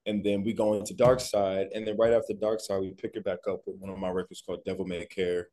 and 0.07 0.25
then 0.25 0.45
we 0.45 0.53
go 0.53 0.75
into 0.75 0.95
dark 0.95 1.21
side. 1.21 1.67
And 1.75 1.87
then 1.87 1.97
right 1.99 2.13
after 2.13 2.33
dark 2.33 2.61
side 2.61 2.81
we 2.81 2.93
pick 2.93 3.17
it 3.17 3.25
back 3.25 3.41
up 3.49 3.63
with 3.67 3.77
one 3.77 3.91
of 3.91 3.99
my 3.99 4.09
records 4.11 4.41
called 4.41 4.65
devil 4.65 4.87
may 4.87 5.05
care 5.05 5.49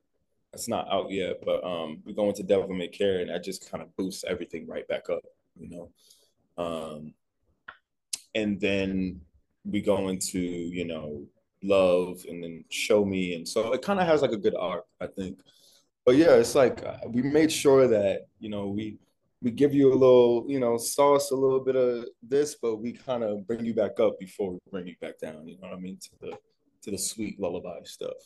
it's 0.56 0.68
not 0.70 0.88
out 0.92 1.12
yet, 1.12 1.42
but 1.46 1.64
um, 1.64 2.02
we 2.06 2.14
go 2.14 2.30
into 2.30 2.44
Devil 2.44 2.74
May 2.74 2.88
Care, 2.88 3.20
and 3.20 3.30
that 3.30 3.44
just 3.44 3.70
kind 3.70 3.84
of 3.84 3.96
boosts 3.98 4.24
everything 4.26 4.66
right 4.68 4.88
back 4.88 5.10
up, 5.10 5.24
you 5.60 5.70
know. 5.70 5.90
Um, 6.58 7.14
and 8.34 8.60
then 8.60 9.22
we 9.66 9.82
go 9.82 10.10
into 10.10 10.40
you 10.40 10.86
know 10.86 11.26
love 11.64 12.24
and 12.30 12.44
then 12.44 12.64
show 12.70 13.04
me. 13.04 13.36
And 13.36 13.48
so 13.48 13.74
it 13.74 13.82
kind 13.82 14.00
of 14.00 14.08
has 14.08 14.22
like 14.22 14.32
a 14.32 14.38
good 14.38 14.56
arc 14.56 14.86
i 15.02 15.08
think. 15.08 15.40
But 16.06 16.16
yeah 16.16 16.36
it's 16.36 16.56
like 16.56 16.84
uh, 16.86 16.98
we 17.08 17.22
made 17.22 17.52
sure 17.52 17.88
that 17.88 18.28
you 18.40 18.50
know 18.50 18.68
we 18.68 18.98
we 19.42 19.52
give 19.52 19.74
you 19.74 19.92
a 19.92 19.96
little 19.96 20.46
you 20.48 20.60
know 20.60 20.78
sauce 20.78 21.32
a 21.32 21.36
little 21.36 21.60
bit 21.60 21.76
of 21.76 22.06
this 22.22 22.56
but 22.62 22.78
we 22.78 22.94
kind 22.94 23.24
of 23.24 23.46
bring 23.48 23.66
you 23.66 23.74
back 23.74 24.00
up 24.00 24.20
before 24.20 24.52
we 24.54 24.60
bring 24.72 24.88
you 24.88 24.96
back 25.02 25.20
down 25.20 25.48
you 25.48 25.56
know 25.56 25.68
what 25.68 25.74
i 25.74 25.80
mean 25.80 25.98
to 25.98 26.10
the 26.22 26.38
to 26.84 26.92
the 26.92 26.98
sweet 26.98 27.40
lullaby 27.40 27.80
stuff. 27.84 28.20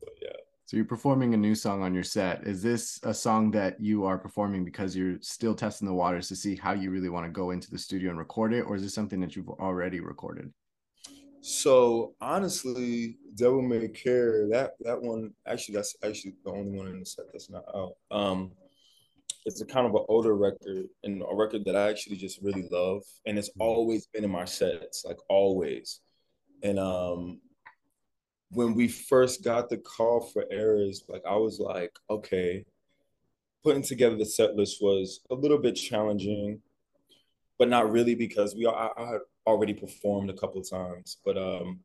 But 0.00 0.14
yeah 0.22 0.45
so 0.66 0.76
you're 0.76 0.84
performing 0.84 1.32
a 1.32 1.36
new 1.36 1.54
song 1.54 1.82
on 1.84 1.94
your 1.94 2.02
set. 2.02 2.44
Is 2.44 2.60
this 2.60 2.98
a 3.04 3.14
song 3.14 3.52
that 3.52 3.80
you 3.80 4.04
are 4.04 4.18
performing 4.18 4.64
because 4.64 4.96
you're 4.96 5.16
still 5.20 5.54
testing 5.54 5.86
the 5.86 5.94
waters 5.94 6.26
to 6.28 6.36
see 6.36 6.56
how 6.56 6.72
you 6.72 6.90
really 6.90 7.08
want 7.08 7.24
to 7.24 7.30
go 7.30 7.52
into 7.52 7.70
the 7.70 7.78
studio 7.78 8.10
and 8.10 8.18
record 8.18 8.52
it, 8.52 8.62
or 8.62 8.74
is 8.74 8.82
this 8.82 8.92
something 8.92 9.20
that 9.20 9.36
you've 9.36 9.48
already 9.48 10.00
recorded? 10.00 10.52
So 11.40 12.14
honestly, 12.20 13.18
Devil 13.36 13.62
May 13.62 13.86
Care, 13.86 14.48
that 14.48 14.72
that 14.80 15.00
one 15.00 15.30
actually 15.46 15.76
that's 15.76 15.94
actually 16.02 16.34
the 16.44 16.50
only 16.50 16.76
one 16.76 16.88
in 16.88 16.98
the 16.98 17.06
set 17.06 17.26
that's 17.32 17.48
not 17.48 17.64
out. 17.72 17.92
Um 18.10 18.50
it's 19.44 19.60
a 19.60 19.66
kind 19.66 19.86
of 19.86 19.94
an 19.94 20.04
older 20.08 20.34
record 20.34 20.86
and 21.04 21.22
a 21.22 21.32
record 21.32 21.64
that 21.66 21.76
I 21.76 21.88
actually 21.88 22.16
just 22.16 22.42
really 22.42 22.66
love. 22.72 23.02
And 23.24 23.38
it's 23.38 23.50
mm-hmm. 23.50 23.62
always 23.62 24.08
been 24.08 24.24
in 24.24 24.30
my 24.30 24.44
sets, 24.44 25.04
like 25.04 25.18
always. 25.28 26.00
And 26.64 26.80
um 26.80 27.40
when 28.50 28.74
we 28.74 28.88
first 28.88 29.42
got 29.42 29.68
the 29.68 29.76
call 29.76 30.20
for 30.20 30.44
Eras, 30.50 31.04
like 31.08 31.22
I 31.28 31.36
was 31.36 31.58
like, 31.58 31.92
okay, 32.08 32.64
putting 33.64 33.82
together 33.82 34.16
the 34.16 34.24
set 34.24 34.54
list 34.54 34.80
was 34.80 35.20
a 35.30 35.34
little 35.34 35.58
bit 35.58 35.74
challenging, 35.74 36.60
but 37.58 37.68
not 37.68 37.90
really 37.90 38.14
because 38.14 38.54
we 38.54 38.66
I, 38.66 38.90
I 38.96 39.06
had 39.06 39.20
already 39.46 39.74
performed 39.74 40.30
a 40.30 40.34
couple 40.34 40.62
times. 40.62 41.18
But 41.24 41.36
um, 41.38 41.80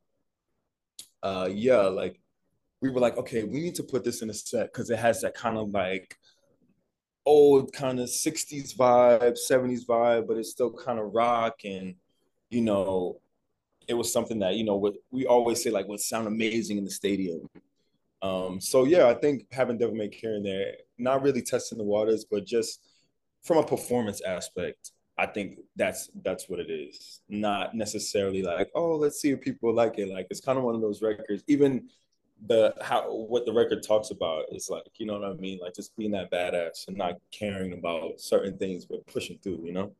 uh, 1.24 1.50
yeah, 1.52 1.82
like 1.82 2.20
we 2.82 2.90
were 2.90 3.00
like, 3.00 3.18
okay, 3.18 3.44
we 3.44 3.62
need 3.62 3.76
to 3.76 3.84
put 3.84 4.04
this 4.04 4.22
in 4.22 4.30
a 4.30 4.34
set 4.34 4.72
because 4.72 4.90
it 4.90 5.00
has 5.00 5.22
that 5.22 5.36
kind 5.36 5.58
of 5.58 5.70
like 5.70 6.18
old 7.26 7.72
kind 7.74 8.00
of 8.00 8.10
60s 8.10 8.76
vibe, 8.76 9.38
70s 9.50 9.86
vibe, 9.86 10.28
but 10.28 10.38
it's 10.38 10.52
still 10.52 10.72
kind 10.72 11.00
of 11.00 11.14
rock 11.14 11.62
and 11.64 11.96
you 12.50 12.62
know 12.62 13.21
it 13.92 13.98
was 13.98 14.12
something 14.12 14.40
that 14.40 14.56
you 14.56 14.64
know 14.64 14.78
what 14.78 14.96
we 15.12 15.26
always 15.26 15.62
say 15.62 15.70
like 15.70 15.88
would 15.90 16.00
sound 16.00 16.26
amazing 16.26 16.78
in 16.78 16.86
the 16.86 16.92
stadium. 16.92 17.50
Um, 18.22 18.62
so 18.62 18.86
yeah, 18.86 19.08
I 19.08 19.16
think 19.16 19.48
having 19.52 19.78
Devil 19.78 19.96
May 19.96 20.08
Care 20.08 20.36
in 20.36 20.44
there, 20.44 20.76
not 20.98 21.22
really 21.22 21.42
testing 21.42 21.78
the 21.78 21.84
waters, 21.84 22.24
but 22.24 22.46
just 22.46 22.80
from 23.44 23.58
a 23.58 23.66
performance 23.66 24.22
aspect, 24.22 24.92
I 25.18 25.26
think 25.26 25.60
that's 25.76 26.10
that's 26.24 26.48
what 26.48 26.60
it 26.62 26.72
is. 26.72 27.20
Not 27.28 27.76
necessarily 27.76 28.44
like, 28.44 28.70
oh, 28.76 28.96
let's 28.96 29.20
see 29.20 29.32
if 29.32 29.42
people 29.42 29.74
like 29.74 30.00
it. 30.00 30.08
Like 30.08 30.28
it's 30.30 30.40
kind 30.40 30.58
of 30.58 30.64
one 30.64 30.76
of 30.76 30.82
those 30.82 31.02
records. 31.02 31.44
Even 31.48 31.90
the 32.48 32.74
how 32.82 33.12
what 33.12 33.46
the 33.46 33.54
record 33.54 33.84
talks 33.86 34.12
about 34.12 34.46
is 34.54 34.70
like, 34.70 34.88
you 35.00 35.06
know 35.06 35.20
what 35.20 35.30
I 35.30 35.34
mean? 35.34 35.60
Like 35.62 35.76
just 35.76 35.98
being 35.98 36.12
that 36.12 36.32
badass 36.32 36.88
and 36.88 36.96
not 36.96 37.16
caring 37.32 37.74
about 37.74 38.22
certain 38.22 38.58
things, 38.58 38.86
but 38.86 39.06
pushing 39.06 39.38
through. 39.40 39.64
You 39.66 39.74
know. 39.74 39.92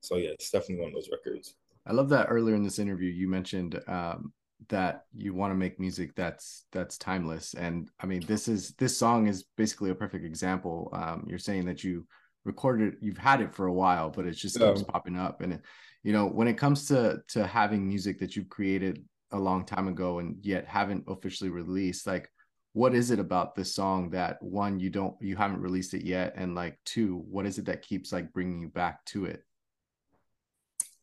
So 0.00 0.16
yeah, 0.16 0.30
it's 0.30 0.50
definitely 0.50 0.82
one 0.82 0.88
of 0.88 0.94
those 0.94 1.10
records. 1.12 1.54
I 1.86 1.92
love 1.92 2.08
that 2.10 2.26
earlier 2.30 2.54
in 2.54 2.62
this 2.62 2.78
interview 2.78 3.10
you 3.10 3.28
mentioned 3.28 3.80
um, 3.86 4.32
that 4.68 5.04
you 5.14 5.34
want 5.34 5.50
to 5.50 5.56
make 5.56 5.78
music 5.78 6.14
that's 6.14 6.64
that's 6.72 6.96
timeless, 6.96 7.54
and 7.54 7.90
I 8.00 8.06
mean 8.06 8.24
this 8.26 8.48
is 8.48 8.72
this 8.72 8.96
song 8.96 9.26
is 9.26 9.44
basically 9.56 9.90
a 9.90 9.94
perfect 9.94 10.24
example. 10.24 10.90
Um, 10.92 11.24
you're 11.28 11.38
saying 11.38 11.66
that 11.66 11.84
you 11.84 12.06
recorded, 12.44 12.96
you've 13.00 13.18
had 13.18 13.40
it 13.40 13.54
for 13.54 13.66
a 13.66 13.72
while, 13.72 14.10
but 14.10 14.26
it 14.26 14.32
just 14.32 14.58
keeps 14.58 14.82
popping 14.82 15.18
up, 15.18 15.40
and 15.42 15.54
it, 15.54 15.60
you 16.02 16.12
know 16.12 16.26
when 16.26 16.48
it 16.48 16.58
comes 16.58 16.86
to 16.88 17.18
to 17.28 17.46
having 17.46 17.86
music 17.86 18.18
that 18.20 18.36
you've 18.36 18.48
created 18.48 19.04
a 19.32 19.38
long 19.38 19.64
time 19.66 19.88
ago 19.88 20.20
and 20.20 20.36
yet 20.42 20.66
haven't 20.66 21.04
officially 21.08 21.50
released, 21.50 22.06
like 22.06 22.30
what 22.72 22.94
is 22.94 23.10
it 23.10 23.18
about 23.18 23.54
this 23.54 23.74
song 23.74 24.10
that 24.10 24.42
one 24.42 24.80
you 24.80 24.90
don't 24.90 25.16
you 25.20 25.36
haven't 25.36 25.60
released 25.60 25.94
it 25.94 26.04
yet, 26.04 26.32
and 26.36 26.54
like 26.54 26.78
two, 26.84 27.24
what 27.28 27.46
is 27.46 27.58
it 27.58 27.66
that 27.66 27.82
keeps 27.82 28.12
like 28.12 28.32
bringing 28.32 28.60
you 28.60 28.68
back 28.68 29.04
to 29.06 29.26
it? 29.26 29.42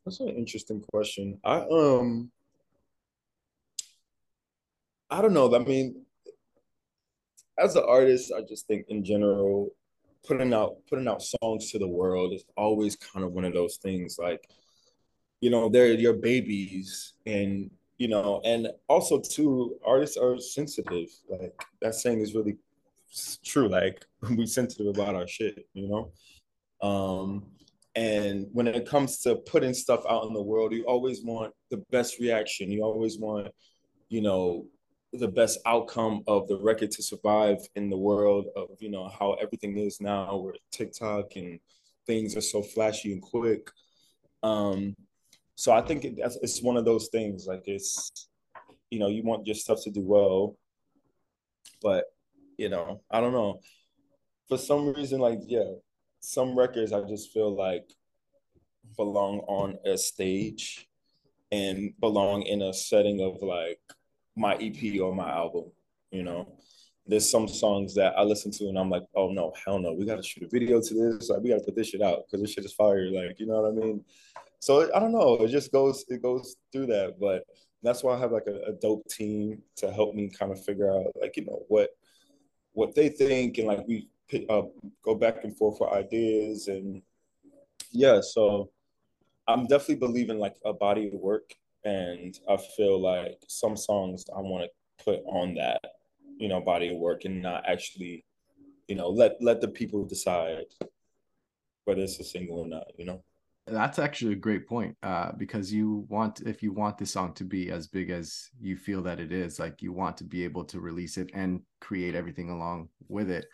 That's 0.05 0.20
an 0.20 0.29
interesting 0.29 0.81
question. 0.91 1.39
I 1.43 1.58
um 1.58 2.31
I 5.10 5.22
don't 5.22 5.34
know. 5.34 5.53
I 5.53 5.60
mean, 5.60 6.05
as 7.58 7.75
an 7.75 7.84
artist, 7.86 8.31
I 8.36 8.41
just 8.41 8.65
think 8.65 8.86
in 8.89 9.03
general, 9.03 9.70
putting 10.25 10.53
out 10.53 10.77
putting 10.89 11.08
out 11.08 11.22
songs 11.22 11.72
to 11.72 11.79
the 11.79 11.88
world 11.88 12.34
is 12.34 12.46
always 12.55 12.96
kind 12.96 13.25
of 13.25 13.34
one 13.34 13.46
of 13.46 13.53
those 13.53 13.77
things. 13.77 14.17
Like, 14.17 14.50
you 15.41 15.50
know, 15.50 15.70
they're 15.70 15.93
your 15.93 16.13
babies, 16.13 17.13
and 17.25 17.70
you 17.98 18.08
know, 18.08 18.41
and 18.43 18.70
also 18.88 19.20
too, 19.20 19.77
artists 19.86 20.17
are 20.17 20.39
sensitive. 20.39 21.10
Like 21.29 21.53
that 21.81 21.93
saying 21.96 22.22
is 22.22 22.34
really 22.34 22.58
true. 23.43 23.67
Like 23.67 24.05
we 24.38 24.48
sensitive 24.48 24.88
about 24.88 25.15
our 25.15 25.27
shit, 25.27 25.67
you 25.74 25.88
know. 25.88 26.12
Um, 26.81 27.46
and 27.95 28.48
when 28.53 28.67
it 28.67 28.88
comes 28.88 29.19
to 29.19 29.36
putting 29.36 29.74
stuff 29.74 30.03
out 30.10 30.25
in 30.25 30.33
the 30.33 30.41
world, 30.41 30.71
you 30.71 30.86
always 30.86 31.24
want 31.24 31.53
the 31.69 31.83
best 31.91 32.19
reaction. 32.19 32.71
You 32.71 32.83
always 32.83 33.19
want, 33.19 33.50
you 34.10 34.21
know, 34.21 34.65
the 35.13 35.27
best 35.27 35.60
outcome 35.65 36.24
of 36.25 36.48
the 36.48 36.57
record 36.57 36.91
to 36.91 37.03
survive 37.03 37.57
in 37.75 37.89
the 37.89 37.98
world 37.98 38.45
of, 38.55 38.69
you 38.79 38.89
know, 38.89 39.10
how 39.19 39.33
everything 39.33 39.77
is 39.77 40.00
now 40.00 40.38
where 40.38 40.53
TikTok 40.71 41.36
and 41.36 41.60
things 42.07 42.38
are 42.38 42.41
so 42.41 42.62
flashy 42.62 43.12
and 43.12 43.21
quick. 43.21 43.69
Um, 44.41 44.95
so 45.55 45.74
I 45.74 45.81
think 45.81 46.05
it, 46.05 46.17
it's 46.17 46.62
one 46.62 46.77
of 46.77 46.86
those 46.86 47.10
things 47.12 47.45
like 47.45 47.63
it's, 47.65 48.29
you 48.89 49.00
know, 49.00 49.10
you 49.10 49.24
want 49.24 49.45
your 49.45 49.55
stuff 49.55 49.83
to 49.83 49.91
do 49.91 50.01
well, 50.01 50.55
but, 51.81 52.05
you 52.57 52.69
know, 52.69 53.01
I 53.12 53.19
don't 53.19 53.33
know. 53.33 53.60
For 54.48 54.57
some 54.57 54.93
reason, 54.93 55.19
like, 55.19 55.39
yeah, 55.45 55.74
some 56.22 56.58
records 56.58 56.94
I 56.94 57.01
just 57.01 57.32
feel 57.32 57.54
like 57.54 57.92
belong 58.96 59.40
on 59.48 59.78
a 59.86 59.98
stage 59.98 60.88
and 61.51 61.94
belong 62.00 62.44
in 62.44 62.62
a 62.62 62.74
setting 62.74 63.22
of 63.22 63.42
like 63.42 63.80
my 64.36 64.56
EP 64.56 65.01
or 65.01 65.13
my 65.13 65.30
album, 65.30 65.66
you 66.12 66.24
know. 66.24 66.56
There's 67.08 67.30
some 67.30 67.48
songs 67.48 67.96
that 67.96 68.13
I 68.18 68.22
listen 68.22 68.51
to 68.51 68.68
and 68.68 68.78
I'm 68.78 68.90
like, 68.90 69.04
oh 69.16 69.32
no, 69.32 69.51
hell 69.66 69.80
no, 69.80 69.94
we 69.94 70.06
gotta 70.06 70.24
shoot 70.24 70.44
a 70.44 70.48
video 70.48 70.80
to 70.80 70.94
this. 70.94 71.30
Like 71.30 71.42
we 71.42 71.50
gotta 71.50 71.63
put 71.63 71.75
this 71.75 71.90
shit 71.90 72.01
out 72.01 72.24
because 72.25 72.42
this 72.42 72.54
shit 72.54 72.66
is 72.66 72.74
fire. 72.74 73.10
Like, 73.12 73.40
you 73.40 73.48
know 73.48 73.62
what 73.62 73.72
I 73.72 73.74
mean? 73.74 74.06
So 74.60 74.90
I 74.96 75.00
don't 75.00 75.12
know. 75.12 75.38
It 75.38 75.50
just 75.50 75.72
goes, 75.72 76.06
it 76.08 76.22
goes 76.22 76.56
through 76.72 76.86
that. 76.88 77.20
But 77.20 77.44
that's 77.82 78.04
why 78.04 78.16
I 78.16 78.20
have 78.20 78.32
like 78.32 78.48
a, 78.48 78.70
a 78.70 78.74
dope 78.74 79.08
team 79.08 79.63
to 79.78 79.92
help 79.92 80.13
me 80.13 80.30
kind 80.30 80.51
of 80.51 80.63
figure 80.63 80.92
out 80.92 81.08
like, 81.20 81.36
you 81.36 81.46
know, 81.46 81.63
what 81.68 81.90
what 82.74 82.96
they 82.96 83.10
think 83.10 83.58
and 83.58 83.68
like 83.68 83.86
we 83.88 84.08
uh, 84.50 84.64
go 85.04 85.16
back 85.16 85.44
and 85.44 85.56
forth 85.56 85.78
for 85.78 85.94
ideas 85.94 86.68
and 86.68 87.02
yeah 87.92 88.22
so 88.22 88.70
i'm 89.48 89.68
definitely 89.68 89.96
believing 89.96 90.40
like 90.40 90.56
a 90.66 90.74
body 90.74 91.08
of 91.08 91.14
work 91.14 91.54
and 91.84 92.40
i 92.50 92.58
feel 92.58 93.00
like 93.00 93.38
some 93.48 93.76
songs 93.76 94.26
i 94.36 94.40
want 94.40 94.64
to 94.64 95.04
put 95.04 95.20
on 95.26 95.56
that 95.56 95.82
you 96.38 96.48
know 96.48 96.62
body 96.62 96.90
of 96.94 96.98
work 96.98 97.26
and 97.26 97.42
not 97.42 97.64
actually 97.68 98.24
you 98.88 98.96
know 98.96 99.10
let 99.10 99.34
let 99.42 99.62
the 99.62 99.68
people 99.68 100.06
decide 100.06 100.66
whether 101.86 102.02
it's 102.02 102.20
a 102.20 102.24
single 102.24 102.60
or 102.60 102.68
not 102.68 102.88
you 102.98 103.06
know? 103.06 103.24
That's 103.68 104.00
actually 104.00 104.34
a 104.34 104.38
great 104.38 104.68
point 104.68 104.98
uh, 105.04 105.32
because 105.38 105.72
you 105.72 106.06
want 106.10 106.42
if 106.42 106.64
you 106.64 106.74
want 106.74 106.98
the 106.98 107.06
song 107.06 107.34
to 107.36 107.44
be 107.44 107.70
as 107.70 107.88
big 107.88 108.10
as 108.10 108.50
you 108.60 108.76
feel 108.76 109.04
that 109.04 109.20
it 109.20 109.32
is 109.32 109.60
like 109.60 109.82
you 109.82 109.94
want 109.94 110.18
to 110.18 110.24
be 110.24 110.44
able 110.44 110.66
to 110.66 110.80
release 110.80 111.18
it 111.18 111.30
and 111.34 111.62
create 111.80 112.16
everything 112.16 112.50
along 112.50 112.90
with 113.08 113.30
it 113.30 113.46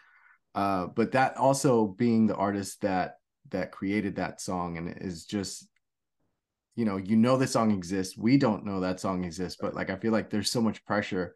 uh, 0.58 0.88
but 0.88 1.12
that 1.12 1.38
also 1.38 1.86
being 1.86 2.26
the 2.26 2.36
artist 2.36 2.82
that 2.82 3.20
that 3.52 3.72
created 3.72 4.16
that 4.16 4.42
song 4.42 4.76
and 4.78 4.90
is 5.00 5.24
just 5.24 5.70
you 6.76 6.84
know 6.84 6.98
you 6.98 7.16
know 7.16 7.38
the 7.38 7.46
song 7.46 7.70
exists. 7.70 8.18
We 8.18 8.40
don't 8.40 8.66
know 8.66 8.80
that 8.80 9.00
song 9.00 9.24
exists 9.24 9.60
but 9.62 9.76
like 9.76 9.92
i 9.92 9.96
feel 9.98 10.12
like 10.12 10.32
there's 10.32 10.52
so 10.52 10.60
much 10.60 10.84
pressure 10.84 11.36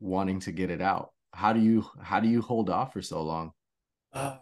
wanting 0.00 0.40
to 0.40 0.50
get 0.50 0.70
it 0.70 0.80
out. 0.82 1.12
How 1.32 1.52
do 1.52 1.60
you 1.60 1.86
how 2.02 2.18
do 2.18 2.28
you 2.28 2.42
hold 2.42 2.68
off 2.68 2.92
for 2.92 3.00
so 3.00 3.22
long? 3.22 3.52
Uh, 4.12 4.38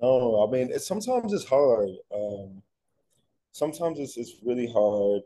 no 0.00 0.46
i 0.46 0.50
mean 0.52 0.70
it, 0.70 0.80
sometimes 0.80 1.32
it's 1.32 1.44
hard. 1.44 1.90
Um 2.14 2.62
sometimes 3.50 3.98
it's, 3.98 4.16
it's 4.16 4.36
really 4.44 4.70
hard. 4.72 5.22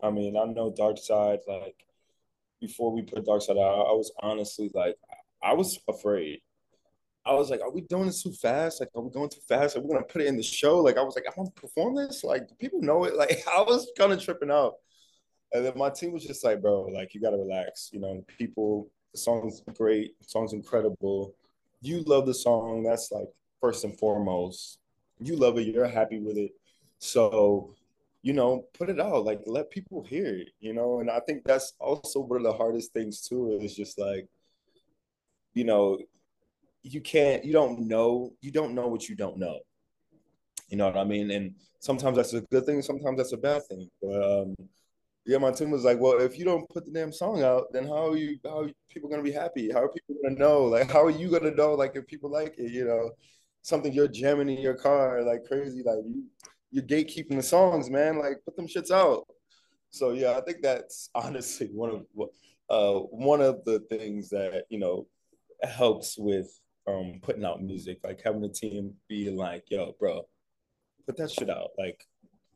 I 0.00 0.10
mean 0.10 0.36
i 0.36 0.44
know 0.44 0.70
dark 0.70 0.98
side 0.98 1.40
like 1.48 1.84
before 2.60 2.92
we 2.92 3.02
put 3.02 3.26
dark 3.26 3.42
side 3.42 3.58
out 3.58 3.88
i 3.90 3.92
was 3.92 4.12
honestly 4.20 4.70
like 4.72 4.94
i 5.42 5.52
was 5.52 5.80
afraid 5.88 6.40
I 7.28 7.34
was 7.34 7.50
like, 7.50 7.60
are 7.60 7.70
we 7.70 7.82
doing 7.82 8.06
this 8.06 8.22
too 8.22 8.32
fast? 8.32 8.80
Like, 8.80 8.88
are 8.94 9.02
we 9.02 9.10
going 9.10 9.28
too 9.28 9.42
fast? 9.46 9.76
Are 9.76 9.80
we 9.80 9.88
gonna 9.88 10.04
put 10.04 10.22
it 10.22 10.28
in 10.28 10.36
the 10.36 10.42
show? 10.42 10.78
Like, 10.78 10.96
I 10.96 11.02
was 11.02 11.14
like, 11.14 11.24
I'm 11.28 11.34
gonna 11.36 11.50
perform 11.50 11.94
this. 11.94 12.24
Like, 12.24 12.48
do 12.48 12.54
people 12.54 12.80
know 12.80 13.04
it. 13.04 13.14
Like, 13.18 13.42
I 13.46 13.60
was 13.60 13.90
kind 13.98 14.12
of 14.12 14.22
tripping 14.22 14.50
out. 14.50 14.74
And 15.52 15.64
then 15.64 15.72
my 15.76 15.90
team 15.90 16.12
was 16.12 16.24
just 16.24 16.44
like, 16.44 16.62
bro, 16.62 16.82
like, 16.82 17.14
you 17.14 17.20
gotta 17.20 17.36
relax. 17.36 17.90
You 17.92 18.00
know, 18.00 18.24
people, 18.38 18.88
the 19.12 19.18
song's 19.18 19.62
great, 19.76 20.18
the 20.20 20.28
song's 20.28 20.52
incredible. 20.52 21.34
You 21.82 22.02
love 22.02 22.26
the 22.26 22.34
song. 22.34 22.82
That's 22.82 23.12
like 23.12 23.28
first 23.60 23.84
and 23.84 23.98
foremost. 23.98 24.78
You 25.20 25.36
love 25.36 25.58
it. 25.58 25.66
You're 25.66 25.86
happy 25.86 26.20
with 26.20 26.36
it. 26.38 26.52
So 26.98 27.74
you 28.22 28.32
know, 28.32 28.64
put 28.74 28.90
it 28.90 29.00
out, 29.00 29.24
like 29.24 29.40
let 29.46 29.70
people 29.70 30.02
hear 30.02 30.26
it, 30.26 30.50
you 30.60 30.72
know. 30.74 31.00
And 31.00 31.10
I 31.10 31.20
think 31.20 31.44
that's 31.44 31.72
also 31.78 32.20
one 32.20 32.38
of 32.38 32.42
the 32.42 32.52
hardest 32.52 32.92
things 32.92 33.20
too. 33.20 33.58
Is 33.62 33.76
just 33.76 33.98
like, 33.98 34.26
you 35.54 35.64
know, 35.64 35.98
you 36.82 37.00
can't, 37.00 37.44
you 37.44 37.52
don't 37.52 37.80
know, 37.80 38.32
you 38.40 38.50
don't 38.50 38.74
know 38.74 38.88
what 38.88 39.08
you 39.08 39.16
don't 39.16 39.38
know. 39.38 39.58
You 40.68 40.76
know 40.76 40.86
what 40.86 40.96
I 40.96 41.04
mean? 41.04 41.30
And 41.30 41.54
sometimes 41.80 42.16
that's 42.16 42.34
a 42.34 42.42
good 42.42 42.66
thing, 42.66 42.82
sometimes 42.82 43.16
that's 43.16 43.32
a 43.32 43.38
bad 43.38 43.62
thing. 43.68 43.88
But 44.02 44.22
um, 44.22 44.54
yeah, 45.24 45.38
my 45.38 45.50
team 45.50 45.70
was 45.70 45.84
like, 45.84 45.98
well, 45.98 46.18
if 46.20 46.38
you 46.38 46.44
don't 46.44 46.68
put 46.70 46.86
the 46.86 46.90
damn 46.90 47.12
song 47.12 47.42
out, 47.42 47.72
then 47.72 47.86
how 47.86 48.08
are 48.08 48.16
you? 48.16 48.38
How 48.44 48.62
are 48.62 48.70
people 48.88 49.10
gonna 49.10 49.22
be 49.22 49.32
happy? 49.32 49.70
How 49.70 49.82
are 49.82 49.92
people 49.92 50.16
gonna 50.22 50.38
know? 50.38 50.64
Like, 50.64 50.90
how 50.90 51.04
are 51.04 51.10
you 51.10 51.30
gonna 51.30 51.54
know? 51.54 51.74
Like, 51.74 51.96
if 51.96 52.06
people 52.06 52.30
like 52.30 52.54
it, 52.58 52.72
you 52.72 52.84
know, 52.84 53.10
something 53.62 53.92
you're 53.92 54.08
jamming 54.08 54.48
in 54.48 54.58
your 54.58 54.74
car 54.74 55.22
like 55.22 55.44
crazy, 55.44 55.82
like 55.84 55.98
you 56.04 56.24
you're 56.70 56.84
gatekeeping 56.84 57.36
the 57.36 57.42
songs, 57.42 57.90
man. 57.90 58.18
Like 58.18 58.38
put 58.44 58.56
them 58.56 58.66
shits 58.66 58.90
out. 58.90 59.26
So 59.90 60.12
yeah, 60.12 60.36
I 60.36 60.40
think 60.42 60.62
that's 60.62 61.10
honestly 61.14 61.68
one 61.72 61.90
of 61.90 62.28
uh, 62.70 63.00
one 63.00 63.40
of 63.40 63.64
the 63.64 63.80
things 63.90 64.30
that 64.30 64.64
you 64.70 64.78
know 64.78 65.06
helps 65.62 66.16
with 66.18 66.48
um, 66.88 67.20
putting 67.22 67.44
out 67.44 67.62
music. 67.62 67.98
Like 68.02 68.20
having 68.24 68.40
the 68.40 68.48
team 68.48 68.94
be 69.08 69.30
like, 69.30 69.64
"Yo, 69.70 69.94
bro, 69.98 70.26
put 71.06 71.16
that 71.16 71.30
shit 71.30 71.50
out." 71.50 71.70
Like, 71.78 72.04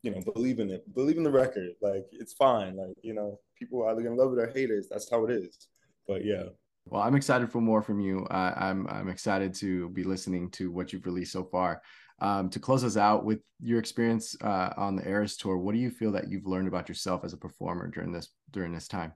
you 0.03 0.11
know, 0.11 0.21
believe 0.35 0.59
in 0.59 0.71
it, 0.71 0.93
believe 0.95 1.17
in 1.17 1.23
the 1.23 1.31
record. 1.31 1.71
Like 1.81 2.07
it's 2.13 2.33
fine. 2.33 2.77
Like 2.77 2.97
you 3.03 3.15
know, 3.15 3.39
people 3.57 3.83
are 3.83 3.91
either 3.91 4.03
gonna 4.03 4.17
love 4.17 4.33
it 4.33 4.39
or 4.39 4.53
haters. 4.53 4.89
That's 4.91 5.11
how 5.11 5.25
it 5.25 5.31
is. 5.31 5.69
But 6.07 6.25
yeah. 6.25 6.45
Well, 6.87 7.03
I'm 7.03 7.15
excited 7.15 7.51
for 7.53 7.61
more 7.61 7.83
from 7.83 8.01
you. 8.01 8.27
Uh, 8.27 8.55
I'm 8.57 8.87
I'm 8.89 9.09
excited 9.09 9.55
to 9.57 9.89
be 9.91 10.05
listening 10.05 10.51
to 10.53 10.71
what 10.71 10.93
you've 10.93 11.07
released 11.07 11.33
so 11.33 11.45
far. 11.45 11.83
Um, 12.21 12.51
to 12.51 12.61
close 12.61 12.85
us 12.85 12.97
out 12.97 13.25
with 13.25 13.41
your 13.61 13.81
experience 13.81 14.37
uh, 14.43 14.71
on 14.77 14.95
the 14.95 15.09
Eras 15.09 15.37
tour, 15.37 15.59
what 15.59 15.75
do 15.75 15.81
you 15.81 15.91
feel 15.91 16.13
that 16.13 16.29
you've 16.31 16.47
learned 16.47 16.69
about 16.69 16.89
yourself 16.89 17.25
as 17.25 17.33
a 17.33 17.37
performer 17.37 17.89
during 17.89 18.13
this 18.13 18.29
during 18.51 18.73
this 18.73 18.89
time? 18.89 19.13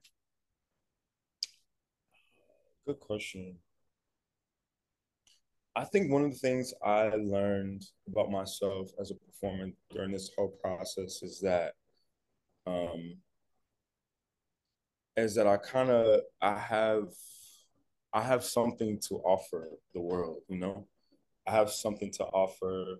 Good 2.86 3.00
question. 3.00 3.58
I 5.76 5.84
think 5.84 6.10
one 6.10 6.24
of 6.24 6.32
the 6.32 6.38
things 6.38 6.72
I 6.82 7.10
learned 7.10 7.84
about 8.08 8.30
myself 8.30 8.90
as 8.98 9.10
a 9.10 9.14
performer 9.14 9.68
during 9.90 10.10
this 10.10 10.30
whole 10.36 10.48
process 10.48 11.22
is 11.22 11.38
that, 11.42 11.74
um, 12.66 13.18
is 15.18 15.34
that 15.34 15.46
I 15.46 15.58
kind 15.58 15.90
of 15.90 16.20
I 16.40 16.58
have 16.58 17.08
I 18.12 18.22
have 18.22 18.42
something 18.42 18.98
to 19.08 19.16
offer 19.16 19.68
the 19.92 20.00
world, 20.00 20.38
you 20.48 20.58
know. 20.58 20.86
I 21.46 21.52
have 21.52 21.70
something 21.70 22.10
to 22.12 22.24
offer 22.24 22.96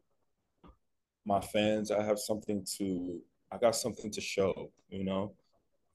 my 1.25 1.40
fans. 1.40 1.90
I 1.90 2.02
have 2.02 2.18
something 2.18 2.64
to 2.76 3.23
I 3.50 3.56
got 3.56 3.75
something 3.75 4.11
to 4.11 4.21
show, 4.21 4.71
you 4.90 5.02
know? 5.02 5.35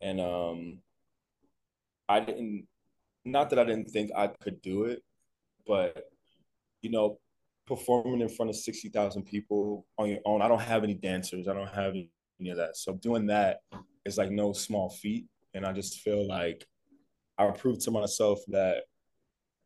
And 0.01 0.19
um 0.19 0.79
I 2.09 2.21
didn't 2.21 2.67
not 3.23 3.51
that 3.51 3.59
I 3.59 3.65
didn't 3.65 3.91
think 3.91 4.11
I 4.15 4.27
could 4.27 4.61
do 4.63 4.85
it, 4.85 5.03
but 5.67 6.10
you 6.81 6.89
know, 6.89 7.19
performing 7.67 8.21
in 8.21 8.29
front 8.29 8.49
of 8.49 8.55
60,000 8.55 9.23
people 9.23 9.85
on 9.97 10.09
your 10.09 10.19
own. 10.25 10.41
I 10.41 10.47
don't 10.47 10.61
have 10.61 10.83
any 10.83 10.95
dancers. 10.95 11.47
I 11.47 11.53
don't 11.53 11.67
have 11.69 11.93
any 11.93 12.49
of 12.49 12.57
that. 12.57 12.75
So 12.75 12.93
doing 12.93 13.27
that 13.27 13.61
is 14.05 14.17
like 14.17 14.31
no 14.31 14.53
small 14.53 14.89
feat 14.89 15.27
and 15.53 15.65
I 15.65 15.73
just 15.73 15.99
feel 15.99 16.27
like 16.27 16.65
I 17.37 17.49
proved 17.51 17.81
to 17.81 17.91
myself 17.91 18.39
that 18.49 18.83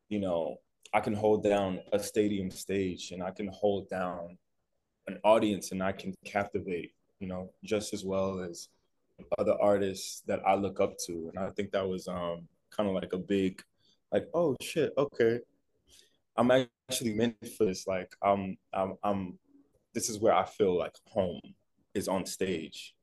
you 0.10 0.20
know, 0.20 0.58
I 0.94 1.00
can 1.00 1.14
hold 1.14 1.44
down 1.44 1.80
a 1.92 2.00
stadium 2.00 2.52
stage 2.52 3.12
and 3.12 3.24
I 3.24 3.32
can 3.32 3.48
hold 3.48 3.90
down 3.90 4.38
an 5.08 5.20
audience 5.24 5.72
and 5.72 5.84
I 5.84 5.92
can 5.92 6.14
captivate, 6.26 6.92
you 7.20 7.28
know, 7.28 7.52
just 7.64 7.94
as 7.94 8.04
well 8.06 8.40
as 8.40 8.70
other 9.40 9.56
artists 9.62 10.22
that 10.28 10.42
I 10.46 10.56
look 10.56 10.80
up 10.80 10.98
to. 11.08 11.32
And 11.34 11.40
I 11.44 11.50
think 11.52 11.72
that 11.72 11.88
was 11.88 12.08
um 12.08 12.48
kind 12.72 12.90
of 12.90 12.96
like 12.96 13.14
a 13.14 13.18
big 13.18 13.62
like, 14.12 14.28
oh 14.34 14.56
shit, 14.62 14.94
okay. 14.98 15.40
I'm 16.38 16.52
actually 16.52 17.14
meant 17.14 17.36
for 17.58 17.66
this. 17.66 17.88
Like 17.88 18.12
I'm 18.22 18.58
I'm 18.74 18.96
I'm 19.04 19.40
this 19.94 20.10
is 20.10 20.20
where 20.20 20.34
I 20.34 20.46
feel 20.46 20.78
like 20.78 20.96
home 21.08 21.40
is 21.94 22.08
on 22.08 22.26
stage. 22.26 22.94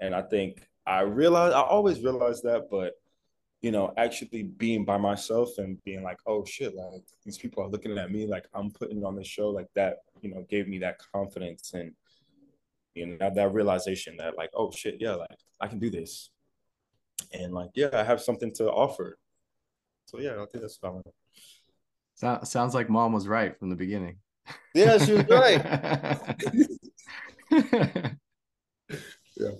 And 0.00 0.14
I 0.14 0.22
think 0.22 0.66
I 0.86 1.00
realized 1.00 1.54
I 1.54 1.62
always 1.62 2.02
realized 2.02 2.44
that, 2.44 2.68
but 2.70 2.94
you 3.62 3.70
know, 3.70 3.94
actually 3.96 4.42
being 4.42 4.84
by 4.84 4.98
myself 4.98 5.50
and 5.58 5.82
being 5.84 6.02
like, 6.02 6.18
oh 6.26 6.44
shit, 6.44 6.74
like 6.74 7.04
these 7.24 7.38
people 7.38 7.62
are 7.62 7.68
looking 7.68 7.96
at 7.96 8.10
me 8.10 8.26
like 8.26 8.46
I'm 8.52 8.70
putting 8.72 9.04
on 9.04 9.16
this 9.16 9.28
show 9.28 9.50
like 9.50 9.68
that, 9.76 9.98
you 10.20 10.34
know, 10.34 10.44
gave 10.50 10.68
me 10.68 10.78
that 10.78 11.00
confidence 11.12 11.72
and 11.72 11.92
you 12.94 13.06
know 13.06 13.30
that, 13.34 13.52
realization 13.52 14.16
that 14.18 14.36
like, 14.36 14.50
oh 14.54 14.70
shit, 14.70 14.96
yeah, 15.00 15.14
like 15.14 15.38
I 15.60 15.68
can 15.68 15.78
do 15.78 15.90
this. 15.90 16.30
And 17.32 17.54
like, 17.54 17.70
yeah, 17.74 17.90
I 17.92 18.02
have 18.02 18.20
something 18.20 18.52
to 18.54 18.70
offer. 18.70 19.16
So 20.06 20.18
yeah, 20.18 20.32
I 20.32 20.46
think 20.46 20.60
that's 20.60 20.78
valid. 20.78 21.04
So, 22.22 22.38
sounds 22.44 22.72
like 22.72 22.88
mom 22.88 23.12
was 23.12 23.26
right 23.26 23.58
from 23.58 23.68
the 23.68 23.74
beginning. 23.74 24.18
Yeah, 24.76 24.98
she 24.98 25.14
was 25.14 25.26
right. 25.26 25.60
yeah, 27.50 28.12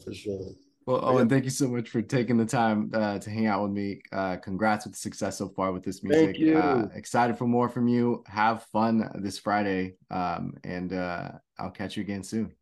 for 0.05 0.15
sure. 0.15 0.53
Well, 0.87 1.05
Owen, 1.05 1.29
thank 1.29 1.43
you 1.43 1.51
so 1.51 1.67
much 1.67 1.89
for 1.89 2.03
taking 2.03 2.37
the 2.37 2.47
time 2.47 2.93
uh, 2.95 3.19
to 3.19 3.31
hang 3.31 3.47
out 3.47 3.65
with 3.65 3.73
me. 3.73 4.01
Uh, 4.13 4.37
congrats 4.37 4.85
with 4.85 4.95
the 4.95 5.01
success 5.01 5.39
so 5.39 5.49
far 5.49 5.73
with 5.73 5.83
this 5.83 6.05
music. 6.05 6.37
Thank 6.37 6.39
you. 6.39 6.57
Uh, 6.57 6.87
excited 6.95 7.37
for 7.37 7.49
more 7.49 7.69
from 7.69 7.89
you. 7.89 8.23
Have 8.29 8.63
fun 8.73 9.11
this 9.17 9.41
Friday, 9.41 9.97
um, 10.13 10.55
and 10.63 10.93
uh, 10.93 11.33
I'll 11.59 11.73
catch 11.73 11.97
you 11.97 12.05
again 12.05 12.23
soon. 12.23 12.53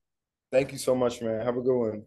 Thank 0.50 0.72
you 0.72 0.78
so 0.78 0.94
much, 0.94 1.20
man. 1.20 1.44
Have 1.44 1.58
a 1.58 1.60
good 1.60 1.78
one. 1.78 2.06